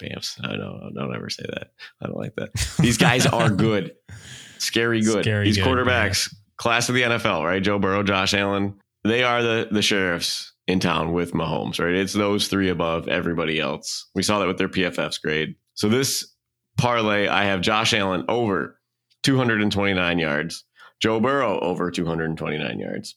BAMFs. 0.00 0.40
I 0.44 0.56
don't 0.56 0.92
don't 0.94 1.14
ever 1.14 1.30
say 1.30 1.44
that. 1.48 1.70
I 2.02 2.06
don't 2.06 2.16
like 2.16 2.34
that. 2.36 2.50
These 2.78 2.98
guys 2.98 3.26
are 3.26 3.50
good. 3.50 3.94
Scary 4.58 5.02
good. 5.02 5.24
Scary 5.24 5.44
These 5.44 5.58
good, 5.58 5.66
quarterbacks, 5.66 6.34
class 6.56 6.88
of 6.88 6.96
the 6.96 7.02
NFL, 7.02 7.44
right? 7.44 7.62
Joe 7.62 7.78
Burrow, 7.78 8.02
Josh 8.02 8.34
Allen. 8.34 8.74
They 9.04 9.22
are 9.22 9.42
the 9.42 9.68
the 9.70 9.82
sheriffs 9.82 10.52
in 10.66 10.80
town 10.80 11.12
with 11.12 11.32
Mahomes, 11.32 11.82
right? 11.82 11.94
It's 11.94 12.12
those 12.12 12.48
three 12.48 12.68
above 12.68 13.08
everybody 13.08 13.60
else. 13.60 14.08
We 14.14 14.22
saw 14.22 14.40
that 14.40 14.48
with 14.48 14.58
their 14.58 14.68
PFF's 14.68 15.18
grade. 15.18 15.54
So 15.78 15.88
this 15.88 16.34
parlay, 16.76 17.28
I 17.28 17.44
have 17.44 17.60
Josh 17.60 17.94
Allen 17.94 18.24
over 18.28 18.80
229 19.22 20.18
yards, 20.18 20.64
Joe 21.00 21.20
Burrow 21.20 21.60
over 21.60 21.92
229 21.92 22.80
yards. 22.80 23.14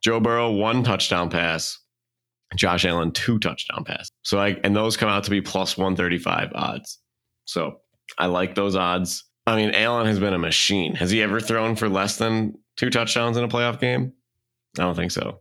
Joe 0.00 0.20
Burrow 0.20 0.52
one 0.52 0.84
touchdown 0.84 1.28
pass, 1.28 1.76
Josh 2.54 2.84
Allen 2.84 3.10
two 3.10 3.40
touchdown 3.40 3.82
pass. 3.82 4.08
So 4.22 4.38
I 4.38 4.50
and 4.62 4.76
those 4.76 4.96
come 4.96 5.08
out 5.08 5.24
to 5.24 5.30
be 5.30 5.40
plus 5.40 5.76
135 5.76 6.52
odds. 6.54 7.00
So 7.46 7.80
I 8.16 8.26
like 8.26 8.54
those 8.54 8.76
odds. 8.76 9.24
I 9.48 9.56
mean, 9.56 9.72
Allen 9.74 10.06
has 10.06 10.20
been 10.20 10.34
a 10.34 10.38
machine. 10.38 10.94
Has 10.94 11.10
he 11.10 11.20
ever 11.20 11.40
thrown 11.40 11.74
for 11.74 11.88
less 11.88 12.16
than 12.16 12.56
two 12.76 12.90
touchdowns 12.90 13.36
in 13.36 13.42
a 13.42 13.48
playoff 13.48 13.80
game? 13.80 14.12
I 14.78 14.82
don't 14.82 14.94
think 14.94 15.10
so. 15.10 15.40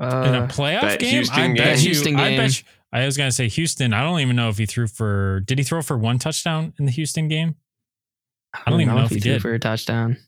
in 0.00 0.06
a 0.08 0.08
Uh, 0.08 0.48
playoff 0.48 0.80
that 0.80 0.98
game. 0.98 1.10
Houston 1.10 1.38
I 1.38 1.46
game. 1.46 1.54
bet 1.56 1.66
That 1.66 1.78
you. 1.78 1.90
Houston 1.90 2.16
I 2.16 2.36
bet. 2.36 2.58
You, 2.58 2.64
I 2.92 3.06
was 3.06 3.16
gonna 3.16 3.32
say 3.32 3.48
Houston. 3.48 3.94
I 3.94 4.02
don't 4.02 4.20
even 4.20 4.36
know 4.36 4.48
if 4.48 4.58
he 4.58 4.66
threw 4.66 4.86
for. 4.86 5.40
Did 5.40 5.58
he 5.58 5.64
throw 5.64 5.82
for 5.82 5.96
one 5.96 6.18
touchdown 6.18 6.74
in 6.78 6.84
the 6.84 6.92
Houston 6.92 7.28
game? 7.28 7.56
I 8.54 8.70
don't 8.70 8.80
even 8.82 8.94
know 8.94 9.04
if 9.04 9.10
he 9.10 9.20
threw 9.20 9.32
did. 9.32 9.42
for 9.42 9.54
a 9.54 9.58
touchdown. 9.58 10.18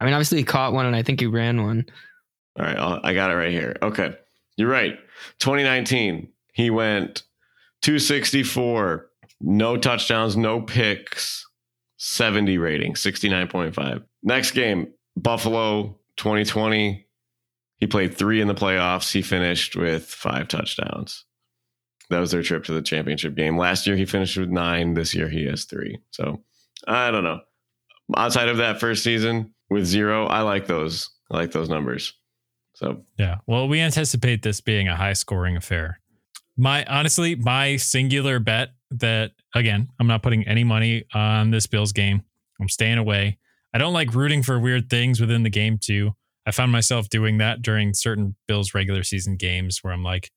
I 0.00 0.04
mean, 0.04 0.14
obviously 0.14 0.38
he 0.38 0.44
caught 0.44 0.72
one, 0.72 0.86
and 0.86 0.96
I 0.96 1.02
think 1.02 1.20
he 1.20 1.26
ran 1.26 1.62
one. 1.62 1.86
All 2.58 2.64
right, 2.64 2.76
I'll, 2.76 3.00
I 3.04 3.14
got 3.14 3.30
it 3.30 3.34
right 3.34 3.52
here. 3.52 3.76
Okay, 3.82 4.16
you're 4.56 4.68
right. 4.68 4.98
2019, 5.38 6.28
he 6.52 6.70
went 6.70 7.22
264, 7.82 9.08
no 9.40 9.76
touchdowns, 9.76 10.36
no 10.36 10.60
picks, 10.60 11.46
70 11.98 12.58
rating, 12.58 12.94
69.5. 12.94 14.02
Next 14.22 14.50
game, 14.52 14.88
Buffalo 15.16 15.98
2020. 16.16 17.06
He 17.78 17.86
played 17.86 18.16
three 18.16 18.40
in 18.40 18.48
the 18.48 18.54
playoffs. 18.54 19.12
He 19.12 19.22
finished 19.22 19.76
with 19.76 20.06
five 20.06 20.48
touchdowns. 20.48 21.25
That 22.10 22.20
was 22.20 22.30
their 22.30 22.42
trip 22.42 22.64
to 22.64 22.72
the 22.72 22.82
championship 22.82 23.34
game. 23.34 23.58
Last 23.58 23.86
year, 23.86 23.96
he 23.96 24.04
finished 24.04 24.36
with 24.36 24.48
nine. 24.48 24.94
This 24.94 25.14
year, 25.14 25.28
he 25.28 25.46
has 25.46 25.64
three. 25.64 25.98
So 26.10 26.42
I 26.86 27.10
don't 27.10 27.24
know. 27.24 27.40
Outside 28.16 28.48
of 28.48 28.58
that 28.58 28.78
first 28.78 29.02
season 29.02 29.52
with 29.70 29.84
zero, 29.84 30.26
I 30.26 30.42
like 30.42 30.66
those. 30.66 31.10
I 31.30 31.36
like 31.36 31.50
those 31.50 31.68
numbers. 31.68 32.14
So 32.74 33.04
Yeah. 33.18 33.36
Well, 33.46 33.68
we 33.68 33.80
anticipate 33.80 34.42
this 34.42 34.60
being 34.60 34.86
a 34.86 34.96
high 34.96 35.14
scoring 35.14 35.56
affair. 35.56 36.00
My 36.56 36.84
honestly, 36.84 37.34
my 37.34 37.76
singular 37.76 38.38
bet 38.38 38.70
that 38.90 39.32
again, 39.54 39.88
I'm 39.98 40.06
not 40.06 40.22
putting 40.22 40.46
any 40.46 40.62
money 40.62 41.04
on 41.14 41.50
this 41.50 41.66
Bills 41.66 41.92
game. 41.92 42.22
I'm 42.60 42.68
staying 42.68 42.98
away. 42.98 43.38
I 43.74 43.78
don't 43.78 43.92
like 43.92 44.14
rooting 44.14 44.42
for 44.42 44.58
weird 44.58 44.88
things 44.88 45.20
within 45.20 45.42
the 45.42 45.50
game 45.50 45.78
too. 45.78 46.14
I 46.46 46.52
found 46.52 46.70
myself 46.70 47.08
doing 47.08 47.38
that 47.38 47.60
during 47.60 47.92
certain 47.92 48.36
Bills 48.46 48.72
regular 48.72 49.02
season 49.02 49.36
games 49.36 49.80
where 49.82 49.92
I'm 49.92 50.04
like, 50.04 50.30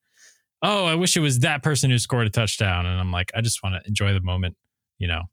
"Oh, 0.61 0.85
I 0.85 0.95
wish 0.95 1.15
it 1.17 1.21
was 1.21 1.39
that 1.39 1.63
person 1.63 1.89
who 1.89 1.97
scored 1.97 2.27
a 2.27 2.29
touchdown." 2.29 2.85
And 2.85 2.99
I'm 2.99 3.11
like, 3.11 3.31
I 3.35 3.41
just 3.41 3.63
want 3.63 3.75
to 3.75 3.87
enjoy 3.87 4.13
the 4.13 4.21
moment, 4.21 4.55
you 4.97 5.07
know. 5.07 5.23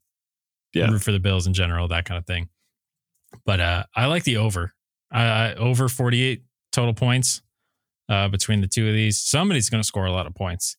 Yeah. 0.73 0.89
Root 0.89 1.01
for 1.01 1.11
the 1.11 1.19
Bills 1.19 1.47
in 1.47 1.53
general, 1.53 1.87
that 1.87 2.05
kind 2.05 2.17
of 2.17 2.25
thing. 2.25 2.49
But 3.45 3.59
uh 3.59 3.83
I 3.95 4.05
like 4.05 4.23
the 4.23 4.37
over. 4.37 4.73
I, 5.11 5.23
I 5.23 5.53
over 5.55 5.89
48 5.89 6.43
total 6.71 6.93
points 6.93 7.41
uh, 8.09 8.27
between 8.27 8.61
the 8.61 8.67
two 8.67 8.87
of 8.87 8.93
these. 8.93 9.19
Somebody's 9.19 9.69
going 9.69 9.81
to 9.81 9.87
score 9.87 10.05
a 10.05 10.11
lot 10.11 10.27
of 10.27 10.35
points. 10.35 10.77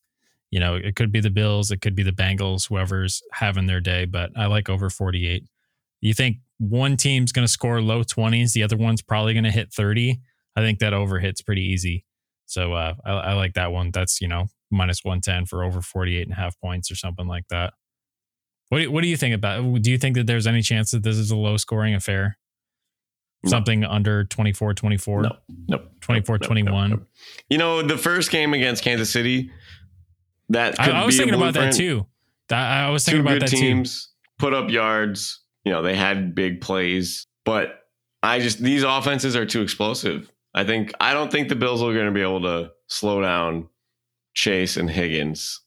You 0.51 0.59
know, 0.59 0.75
it 0.75 0.95
could 0.95 1.11
be 1.11 1.19
the 1.19 1.29
Bills, 1.29 1.69
it 1.71 1.81
could 1.81 1.95
be 1.95 2.03
the 2.03 2.11
Bengals, 2.11 2.69
whoever's 2.69 3.21
having 3.33 3.67
their 3.67 3.79
day, 3.81 4.05
but 4.05 4.31
I 4.35 4.47
like 4.47 4.67
over 4.67 4.89
48. 4.89 5.43
You 6.01 6.13
think 6.13 6.37
one 6.57 6.97
team's 6.97 7.31
going 7.31 7.45
to 7.45 7.51
score 7.51 7.81
low 7.81 8.03
20s, 8.03 8.53
the 8.53 8.63
other 8.63 8.77
one's 8.77 9.01
probably 9.01 9.33
going 9.33 9.43
to 9.43 9.51
hit 9.51 9.71
30. 9.71 10.19
I 10.55 10.61
think 10.61 10.79
that 10.79 10.93
over 10.93 11.19
hits 11.19 11.41
pretty 11.41 11.61
easy. 11.61 12.03
So 12.49 12.73
uh, 12.73 12.95
I, 13.05 13.11
I 13.11 13.33
like 13.33 13.53
that 13.53 13.71
one. 13.71 13.91
That's, 13.91 14.21
you 14.21 14.27
know, 14.27 14.47
minus 14.71 15.03
110 15.03 15.45
for 15.45 15.63
over 15.63 15.81
48 15.81 16.23
and 16.23 16.31
a 16.31 16.35
half 16.35 16.59
points 16.59 16.91
or 16.91 16.95
something 16.95 17.27
like 17.27 17.47
that. 17.49 17.73
What 18.69 18.79
do, 18.79 18.91
what 18.91 19.01
do 19.01 19.07
you 19.07 19.17
think 19.17 19.35
about 19.35 19.81
Do 19.81 19.91
you 19.91 19.97
think 19.97 20.15
that 20.15 20.27
there's 20.27 20.47
any 20.47 20.61
chance 20.61 20.91
that 20.91 21.03
this 21.03 21.17
is 21.17 21.31
a 21.31 21.35
low 21.35 21.57
scoring 21.57 21.93
affair? 21.93 22.37
No. 23.43 23.49
Something 23.49 23.83
under 23.85 24.25
24 24.25 24.73
24? 24.73 25.21
No. 25.21 25.29
Nope. 25.67 25.91
24, 26.01 26.33
Nope, 26.33 26.41
nope, 26.41 26.47
21. 26.47 26.89
nope. 26.89 27.07
You 27.49 27.57
know, 27.57 27.81
the 27.81 27.97
first 27.97 28.31
game 28.31 28.53
against 28.53 28.83
Kansas 28.83 29.09
City, 29.09 29.51
that 30.49 30.79
I, 30.79 30.91
I 30.91 31.05
was 31.05 31.15
thinking 31.15 31.35
about 31.35 31.53
that 31.53 31.73
too. 31.73 32.05
That, 32.49 32.85
I 32.85 32.89
was 32.89 33.05
Two 33.05 33.11
thinking 33.11 33.27
about 33.27 33.39
good 33.39 33.41
that 33.43 33.49
teams 33.49 34.09
put 34.39 34.53
up 34.53 34.69
yards. 34.69 35.41
You 35.63 35.71
know, 35.71 35.81
they 35.81 35.95
had 35.95 36.33
big 36.33 36.61
plays, 36.61 37.27
but 37.45 37.83
I 38.23 38.39
just 38.39 38.59
these 38.59 38.83
offenses 38.83 39.35
are 39.35 39.45
too 39.45 39.61
explosive. 39.61 40.31
I 40.53 40.63
think 40.63 40.91
I 40.99 41.13
don't 41.13 41.31
think 41.31 41.49
the 41.49 41.55
Bills 41.55 41.81
are 41.81 41.93
going 41.93 42.05
to 42.07 42.11
be 42.11 42.21
able 42.21 42.41
to 42.41 42.71
slow 42.87 43.21
down 43.21 43.69
Chase 44.33 44.77
and 44.77 44.89
Higgins 44.89 45.61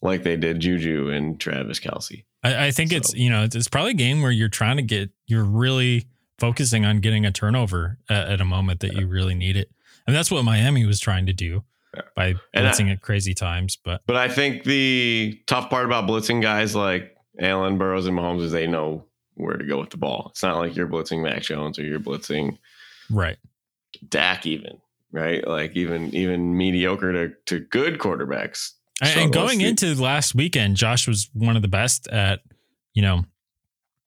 like 0.00 0.22
they 0.22 0.36
did 0.36 0.60
Juju 0.60 1.10
and 1.10 1.38
Travis 1.40 1.78
Kelce. 1.80 2.24
I, 2.42 2.66
I 2.66 2.70
think 2.70 2.92
it's 2.92 3.14
you 3.14 3.30
know 3.30 3.44
it's, 3.44 3.54
it's 3.54 3.68
probably 3.68 3.92
a 3.92 3.94
game 3.94 4.22
where 4.22 4.30
you're 4.32 4.48
trying 4.48 4.76
to 4.76 4.82
get 4.82 5.10
you're 5.26 5.44
really 5.44 6.06
focusing 6.38 6.84
on 6.84 6.98
getting 6.98 7.24
a 7.24 7.30
turnover 7.30 7.98
at, 8.08 8.28
at 8.28 8.40
a 8.40 8.44
moment 8.44 8.80
that 8.80 8.94
you 8.94 9.06
really 9.06 9.34
need 9.34 9.56
it, 9.56 9.70
and 10.06 10.16
that's 10.16 10.30
what 10.30 10.44
Miami 10.44 10.84
was 10.86 10.98
trying 10.98 11.26
to 11.26 11.32
do 11.32 11.62
Yeah. 11.94 12.02
by 12.16 12.34
And 12.54 12.66
I- 12.66 12.70
blitzing 12.72 12.90
at 12.90 13.00
crazy 13.00 13.34
times. 13.34 13.76
But 13.76 14.00
But 14.06 14.16
I 14.16 14.28
think 14.28 14.64
the 14.64 15.40
tough 15.46 15.70
part 15.70 15.84
about 15.84 16.08
blitzing 16.08 16.42
guys 16.42 16.74
like 16.74 17.14
Allen, 17.38 17.78
Burrows, 17.78 18.06
and 18.06 18.18
Mahomes 18.18 18.42
is 18.42 18.50
they 18.52 18.66
know 18.66 19.04
where 19.34 19.56
to 19.56 19.64
go 19.64 19.78
with 19.80 19.90
the 19.90 19.96
ball. 19.96 20.28
It's 20.30 20.42
not 20.42 20.56
like 20.58 20.74
you're 20.74 20.88
blitzing 20.88 21.22
Mac 21.22 21.42
Jones 21.42 21.78
or 21.78 21.84
you're 21.84 22.00
blitzing 22.00 22.58
right, 23.10 23.36
Dak 24.08 24.46
even, 24.46 24.78
right? 25.10 25.46
Like 25.46 25.76
even 25.76 26.14
even 26.14 26.56
mediocre 26.56 27.12
to, 27.12 27.34
to 27.46 27.60
good 27.60 27.98
quarterbacks. 27.98 28.72
and, 29.00 29.32
going 29.32 29.58
the- 29.58 29.66
into 29.66 29.94
last 30.00 30.34
weekend, 30.34 30.76
Josh 30.76 31.06
was 31.08 31.30
one 31.32 31.56
of 31.56 31.62
the 31.62 31.68
best 31.68 32.08
at 32.08 32.40
you 32.94 33.02
know 33.02 33.24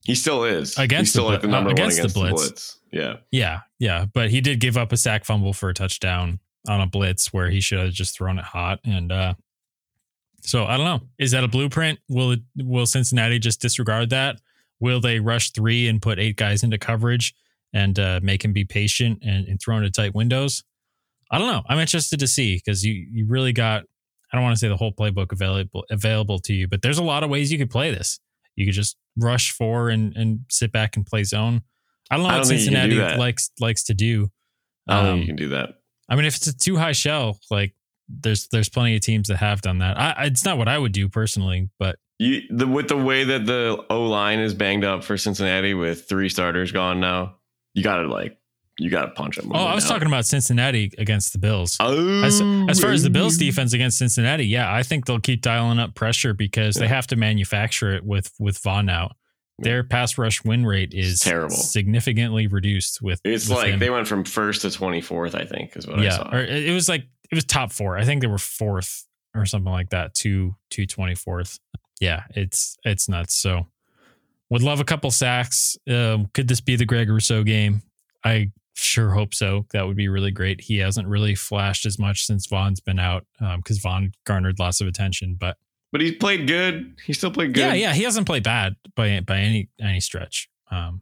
he 0.06 0.14
still 0.16 0.44
is 0.44 0.78
Against 0.78 1.08
He's 1.08 1.10
still 1.12 1.26
the 1.26 1.32
like 1.32 1.42
the 1.42 1.48
uh, 1.48 1.52
number 1.52 1.72
against 1.72 1.98
the 1.98 2.20
one 2.20 2.28
against 2.30 2.40
the 2.40 2.44
blitz. 2.44 2.50
blitz. 2.50 2.80
Yeah, 2.92 3.16
yeah 3.32 3.60
yeah, 3.80 4.06
but 4.14 4.30
he 4.30 4.40
did 4.42 4.60
give 4.60 4.78
up 4.78 4.92
a 4.92 4.98
sack 4.98 5.26
fumble 5.26 5.54
for 5.54 5.70
a 5.70 5.74
touchdown 5.74 6.40
on 6.68 6.82
a 6.82 6.88
blitz 6.88 7.34
where 7.34 7.50
he 7.50 7.60
should 7.62 7.80
have 7.80 7.92
just 7.92 8.16
thrown 8.18 8.38
it 8.40 8.46
hot 8.46 8.80
and. 8.86 9.12
uh 9.12 9.34
So 10.42 10.66
I 10.66 10.78
don't 10.78 10.86
know. 10.86 11.08
Is 11.18 11.32
that 11.32 11.44
a 11.44 11.48
blueprint? 11.48 11.98
Will 12.08 12.34
it, 12.34 12.42
will 12.56 12.86
Cincinnati 12.86 13.40
just 13.40 13.62
disregard 13.62 14.12
that? 14.12 14.40
Will 14.80 15.00
they 15.00 15.20
rush 15.20 15.52
three 15.52 15.88
and 15.88 16.00
put 16.02 16.20
eight 16.20 16.36
guys 16.38 16.62
into 16.64 16.78
coverage 16.78 17.34
and 17.76 18.00
uh, 18.00 18.20
make 18.24 18.44
him 18.44 18.54
be 18.54 18.66
patient 18.66 19.20
and, 19.22 19.48
and 19.48 19.60
throw 19.62 19.78
into 19.78 19.92
tight 19.92 20.16
windows? 20.16 20.64
I 21.30 21.38
don't 21.38 21.48
know. 21.52 21.62
I'm 21.70 21.78
interested 21.80 22.20
to 22.22 22.28
see 22.28 22.56
because 22.56 22.84
you 22.84 22.94
you 23.12 23.28
really 23.28 23.54
got. 23.54 23.84
I 24.34 24.38
don't 24.38 24.44
want 24.44 24.56
to 24.56 24.60
say 24.60 24.68
the 24.68 24.78
whole 24.78 24.92
playbook 24.92 25.32
available 25.32 25.84
available 25.92 26.40
to 26.40 26.54
you, 26.54 26.68
but 26.68 26.82
there's 26.82 26.98
a 26.98 27.04
lot 27.04 27.24
of 27.24 27.30
ways 27.30 27.52
you 27.52 27.58
could 27.60 27.70
play 27.70 27.92
this. 27.92 28.20
You 28.56 28.66
could 28.66 28.74
just 28.74 28.96
rush 29.18 29.52
four 29.52 29.90
and 29.90 30.16
and 30.16 30.40
sit 30.50 30.72
back 30.72 30.96
and 30.98 31.06
play 31.06 31.24
zone. 31.24 31.62
I 32.10 32.16
don't 32.18 32.24
know 32.24 32.30
I 32.30 32.38
what 32.38 32.44
don't 32.44 32.52
can 32.52 32.60
Cincinnati 32.60 32.96
likes 33.18 33.52
likes 33.60 33.84
to 33.86 33.94
do. 33.94 34.30
I 34.88 34.96
don't 34.98 35.06
Um, 35.06 35.12
think 35.14 35.22
you 35.22 35.28
can 35.28 35.36
do 35.36 35.50
that. 35.50 35.70
I 36.10 36.16
mean, 36.16 36.26
if 36.26 36.36
it's 36.36 36.48
a 36.48 36.56
too 36.58 36.78
high 36.78 36.92
shell, 36.92 37.40
like 37.50 37.74
there's 38.08 38.48
there's 38.50 38.70
plenty 38.70 38.96
of 38.96 39.02
teams 39.02 39.28
that 39.30 39.38
have 39.38 39.62
done 39.62 39.80
that. 39.80 39.98
I- 40.00 40.26
it's 40.26 40.46
not 40.46 40.58
what 40.60 40.68
I 40.68 40.78
would 40.78 40.92
do 40.92 41.10
personally, 41.10 41.70
but 41.80 41.98
You 42.20 42.42
the 42.52 42.68
with 42.68 42.88
the 42.90 42.98
way 42.98 43.24
that 43.24 43.46
the 43.48 43.84
O 43.90 44.04
line 44.04 44.40
is 44.40 44.54
banged 44.54 44.84
up 44.86 45.04
for 45.04 45.18
Cincinnati 45.18 45.74
with 45.74 46.08
three 46.08 46.30
starters 46.30 46.72
gone 46.72 47.00
now, 47.00 47.38
you 47.76 47.84
got 47.84 47.98
to 47.98 48.08
like 48.08 48.38
you 48.80 48.90
got 48.90 49.06
to 49.06 49.12
punch 49.12 49.38
them. 49.38 49.52
oh, 49.54 49.66
I 49.66 49.76
was 49.76 49.88
talking 49.88 50.08
about 50.08 50.26
Cincinnati 50.26 50.92
against 50.98 51.32
the 51.32 51.40
Bills. 51.40 51.78
Oh, 51.80 52.24
As, 52.24 52.42
as 52.42 52.80
oh, 52.80 52.82
far 52.82 52.92
as 52.92 53.04
the 53.04 53.10
Bills 53.10 53.38
defense 53.38 53.72
against 53.74 53.98
Cincinnati, 53.98 54.46
yeah, 54.46 54.74
I 54.74 54.84
think 54.84 55.06
they'll 55.06 55.20
keep 55.20 55.42
dialing 55.42 55.80
up 55.80 55.96
pressure 55.96 56.34
because 56.34 56.76
they 56.76 56.88
have 56.88 57.08
to 57.08 57.16
manufacture 57.16 57.94
it 57.94 58.04
with 58.04 58.32
with 58.40 58.58
Vaughn 58.58 58.90
out. 58.90 59.16
Their 59.60 59.86
pass 59.86 60.18
rush 60.18 60.44
win 60.44 60.66
rate 60.66 60.94
is 60.94 61.20
terrible. 61.20 61.56
significantly 61.56 62.48
reduced 62.48 63.02
with. 63.02 63.22
It's 63.24 63.48
with 63.48 63.58
like 63.58 63.74
him. 63.74 63.80
they 63.80 63.90
went 63.90 64.08
from 64.08 64.26
first 64.26 64.64
to 64.64 64.72
twenty 64.72 65.00
fourth. 65.00 65.36
I 65.36 65.46
think 65.46 65.78
is 65.78 65.88
what 65.88 66.00
I 66.00 66.10
saw. 66.10 66.30
or 66.34 66.40
it 66.40 66.74
was 66.74 66.90
like 66.90 67.06
it 67.32 67.36
was 67.36 67.46
top 67.46 67.72
four. 67.72 67.98
I 67.98 68.04
think 68.04 68.22
they 68.22 68.28
were 68.28 68.38
fourth 68.38 69.06
or 69.34 69.46
something 69.46 69.72
like 69.72 69.92
that. 69.92 70.14
Two 70.14 70.56
two 70.70 70.86
twenty 70.86 71.16
fourth. 71.16 71.60
Yeah, 72.02 72.24
it's 72.32 72.76
it's 72.84 73.08
nuts. 73.08 73.36
So 73.36 73.68
would 74.56 74.64
love 74.64 74.80
a 74.80 74.86
couple 74.86 75.12
sacks. 75.12 75.78
Um, 75.86 76.28
could 76.34 76.48
this 76.48 76.62
be 76.62 76.78
the 76.78 76.86
Greg 76.86 77.10
Rousseau 77.10 77.44
game? 77.44 77.82
I 78.24 78.52
sure 78.74 79.10
hope 79.10 79.34
so. 79.34 79.66
That 79.74 79.86
would 79.86 79.98
be 79.98 80.08
really 80.08 80.32
great. 80.32 80.62
He 80.62 80.78
hasn't 80.78 81.10
really 81.10 81.36
flashed 81.36 81.86
as 81.86 82.00
much 82.00 82.26
since 82.26 82.46
Vaughn's 82.46 82.80
been 82.80 82.98
out 82.98 83.26
because 83.58 83.80
Vaughn 83.80 84.14
garnered 84.26 84.58
lots 84.58 84.80
of 84.80 84.88
attention. 84.88 85.36
But 85.38 85.58
But 85.92 86.00
he 86.00 86.14
played 86.14 86.48
good. 86.48 86.96
He 87.06 87.12
still 87.12 87.32
played 87.32 87.54
good. 87.54 87.66
yeah, 87.66 87.74
yeah, 87.74 87.94
he 87.94 88.04
hasn't 88.04 88.28
played 88.28 88.44
bad 88.44 88.78
by 88.96 89.20
by 89.20 89.40
any 89.40 89.68
any 89.78 90.00
stretch. 90.00 90.48
Um, 90.72 91.02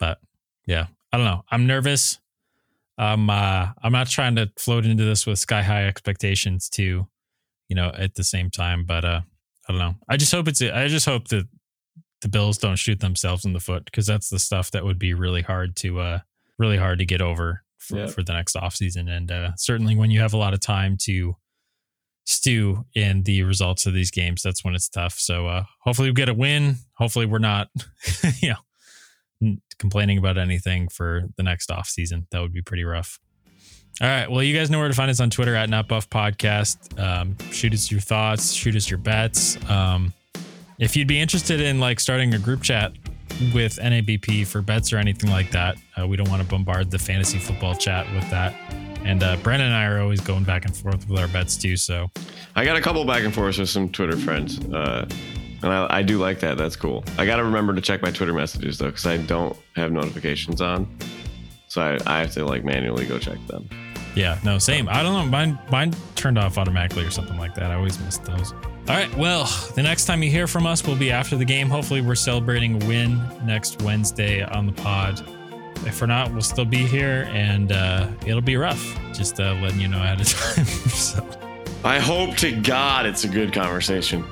but 0.00 0.18
yeah, 0.66 0.86
I 1.12 1.16
don't 1.16 1.26
know. 1.26 1.44
I'm 1.52 1.68
nervous. 1.68 2.18
I'm 2.98 3.30
uh, 3.30 3.68
I'm 3.80 3.92
not 3.92 4.08
trying 4.08 4.34
to 4.34 4.50
float 4.58 4.84
into 4.84 5.04
this 5.04 5.26
with 5.26 5.38
sky 5.38 5.62
high 5.62 5.86
expectations 5.86 6.68
too, 6.68 7.06
you 7.68 7.76
know, 7.76 7.92
at 7.96 8.16
the 8.16 8.24
same 8.24 8.50
time. 8.50 8.84
But 8.84 9.04
uh, 9.04 9.20
I 9.68 9.72
don't 9.72 9.78
know. 9.78 9.94
I 10.08 10.16
just 10.16 10.32
hope 10.32 10.48
it's. 10.48 10.60
I 10.60 10.88
just 10.88 11.06
hope 11.06 11.28
that 11.28 11.46
the 12.22 12.28
Bills 12.28 12.58
don't 12.58 12.76
shoot 12.76 13.00
themselves 13.00 13.44
in 13.44 13.52
the 13.52 13.60
foot 13.60 13.84
because 13.84 14.06
that's 14.06 14.28
the 14.28 14.38
stuff 14.38 14.70
that 14.72 14.84
would 14.84 14.98
be 14.98 15.14
really 15.14 15.42
hard 15.42 15.76
to 15.76 16.00
uh, 16.00 16.18
really 16.58 16.76
hard 16.76 16.98
to 16.98 17.04
get 17.06 17.22
over 17.22 17.62
for, 17.78 17.98
Yeah. 17.98 18.06
for 18.08 18.22
the 18.22 18.32
next 18.32 18.56
offseason. 18.56 19.08
And 19.08 19.30
uh, 19.30 19.52
certainly 19.56 19.94
when 19.96 20.10
you 20.10 20.20
have 20.20 20.32
a 20.34 20.36
lot 20.38 20.52
of 20.54 20.60
time 20.60 20.96
to 21.02 21.36
stew 22.26 22.84
in 22.94 23.22
the 23.22 23.42
results 23.42 23.86
of 23.86 23.94
these 23.94 24.10
games, 24.10 24.42
that's 24.42 24.64
when 24.64 24.74
it's 24.74 24.88
tough. 24.88 25.14
So 25.18 25.46
uh, 25.46 25.64
hopefully 25.80 26.08
we 26.10 26.14
get 26.14 26.28
a 26.28 26.34
win. 26.34 26.76
Hopefully 26.94 27.26
we're 27.26 27.38
not, 27.38 27.68
you 28.40 28.54
know, 29.42 29.56
complaining 29.78 30.18
about 30.18 30.36
anything 30.38 30.88
for 30.88 31.22
the 31.36 31.42
next 31.42 31.70
offseason. 31.70 32.26
That 32.32 32.42
would 32.42 32.52
be 32.52 32.62
pretty 32.62 32.84
rough. 32.84 33.18
All 34.00 34.06
right. 34.08 34.30
Well, 34.30 34.42
you 34.42 34.56
guys 34.56 34.70
know 34.70 34.78
where 34.78 34.88
to 34.88 34.94
find 34.94 35.10
us 35.10 35.20
on 35.20 35.30
Twitter 35.30 35.54
at 35.56 35.68
Not 35.70 35.88
Buff 35.88 36.08
Podcast. 36.10 36.98
Um, 37.00 37.36
shoot 37.50 37.72
us 37.72 37.90
your 37.90 38.00
thoughts, 38.00 38.52
shoot 38.52 38.76
us 38.76 38.88
your 38.90 38.98
bets. 38.98 39.56
Um, 39.70 40.12
if 40.78 40.96
you'd 40.96 41.08
be 41.08 41.20
interested 41.20 41.60
in 41.60 41.80
like 41.80 41.98
starting 42.00 42.34
a 42.34 42.38
group 42.38 42.62
chat 42.62 42.92
with 43.52 43.76
NABP 43.76 44.46
for 44.46 44.62
bets 44.62 44.92
or 44.92 44.96
anything 44.98 45.30
like 45.30 45.50
that, 45.50 45.76
uh, 45.98 46.06
we 46.06 46.16
don't 46.16 46.28
want 46.28 46.42
to 46.42 46.48
bombard 46.48 46.90
the 46.90 46.98
fantasy 46.98 47.38
football 47.38 47.74
chat 47.74 48.06
with 48.14 48.28
that. 48.30 48.54
And 49.04 49.22
uh, 49.22 49.36
Brennan 49.36 49.66
and 49.66 49.74
I 49.74 49.86
are 49.86 50.00
always 50.00 50.20
going 50.20 50.44
back 50.44 50.64
and 50.64 50.76
forth 50.76 51.08
with 51.08 51.18
our 51.18 51.28
bets 51.28 51.56
too. 51.56 51.76
So 51.76 52.10
I 52.54 52.64
got 52.64 52.76
a 52.76 52.80
couple 52.80 53.04
back 53.04 53.24
and 53.24 53.34
forth 53.34 53.58
with 53.58 53.68
some 53.68 53.88
Twitter 53.88 54.16
friends. 54.16 54.58
Uh, 54.66 55.08
and 55.62 55.72
I, 55.72 55.98
I 55.98 56.02
do 56.02 56.18
like 56.18 56.40
that. 56.40 56.56
That's 56.56 56.76
cool. 56.76 57.04
I 57.16 57.26
got 57.26 57.36
to 57.36 57.44
remember 57.44 57.74
to 57.74 57.80
check 57.80 58.00
my 58.02 58.10
Twitter 58.10 58.32
messages 58.32 58.78
though, 58.78 58.86
because 58.86 59.06
I 59.06 59.16
don't 59.16 59.56
have 59.74 59.90
notifications 59.90 60.60
on. 60.60 60.96
So 61.66 61.82
I, 61.82 61.98
I 62.06 62.20
have 62.20 62.32
to 62.34 62.44
like 62.44 62.64
manually 62.64 63.06
go 63.06 63.18
check 63.18 63.44
them. 63.48 63.68
Yeah, 64.14 64.38
no, 64.44 64.58
same. 64.58 64.88
I 64.88 65.02
don't 65.02 65.12
know. 65.12 65.26
Mine, 65.30 65.58
mine 65.70 65.94
turned 66.16 66.38
off 66.38 66.58
automatically 66.58 67.04
or 67.04 67.10
something 67.10 67.36
like 67.38 67.54
that. 67.54 67.70
I 67.70 67.74
always 67.74 67.98
missed 68.00 68.24
those. 68.24 68.52
All 68.52 68.94
right. 68.96 69.14
Well, 69.16 69.44
the 69.74 69.82
next 69.82 70.06
time 70.06 70.22
you 70.22 70.30
hear 70.30 70.46
from 70.46 70.66
us 70.66 70.84
will 70.86 70.96
be 70.96 71.12
after 71.12 71.36
the 71.36 71.44
game. 71.44 71.68
Hopefully, 71.68 72.00
we're 72.00 72.14
celebrating 72.14 72.82
a 72.82 72.86
win 72.86 73.20
next 73.44 73.82
Wednesday 73.82 74.42
on 74.42 74.66
the 74.66 74.72
pod. 74.72 75.22
If 75.86 76.00
we're 76.00 76.08
not, 76.08 76.32
we'll 76.32 76.42
still 76.42 76.64
be 76.64 76.78
here 76.78 77.28
and 77.30 77.70
uh, 77.70 78.08
it'll 78.26 78.40
be 78.40 78.56
rough. 78.56 78.82
Just 79.12 79.38
uh, 79.38 79.54
letting 79.62 79.78
you 79.80 79.88
know 79.88 79.98
ahead 80.02 80.20
of 80.20 80.26
time. 80.56 80.64
so, 80.64 81.24
I 81.84 82.00
hope 82.00 82.36
to 82.38 82.50
God 82.60 83.06
it's 83.06 83.22
a 83.24 83.28
good 83.28 83.52
conversation. 83.52 84.24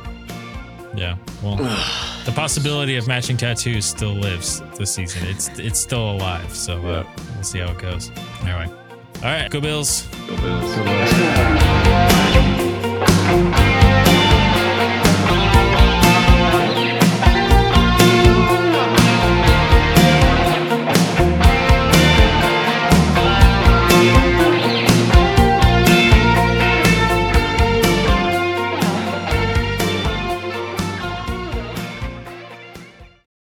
yeah. 0.97 1.17
Well, 1.43 1.57
the 2.25 2.33
possibility 2.35 2.97
of 2.97 3.07
matching 3.07 3.37
tattoos 3.37 3.85
still 3.85 4.15
lives 4.15 4.63
this 4.77 4.93
season. 4.95 5.23
It's 5.29 5.49
it's 5.59 5.79
still 5.79 6.11
alive. 6.13 6.53
So 6.55 6.79
uh, 6.79 7.07
we'll 7.35 7.45
see 7.45 7.59
how 7.61 7.71
it 7.71 7.79
goes. 7.79 8.11
Anyway. 8.43 8.69
All 9.27 9.33
right. 9.33 9.51
Go 9.51 9.61
Bills. 9.61 10.07
Go 10.29 10.37
Bills. 10.37 11.76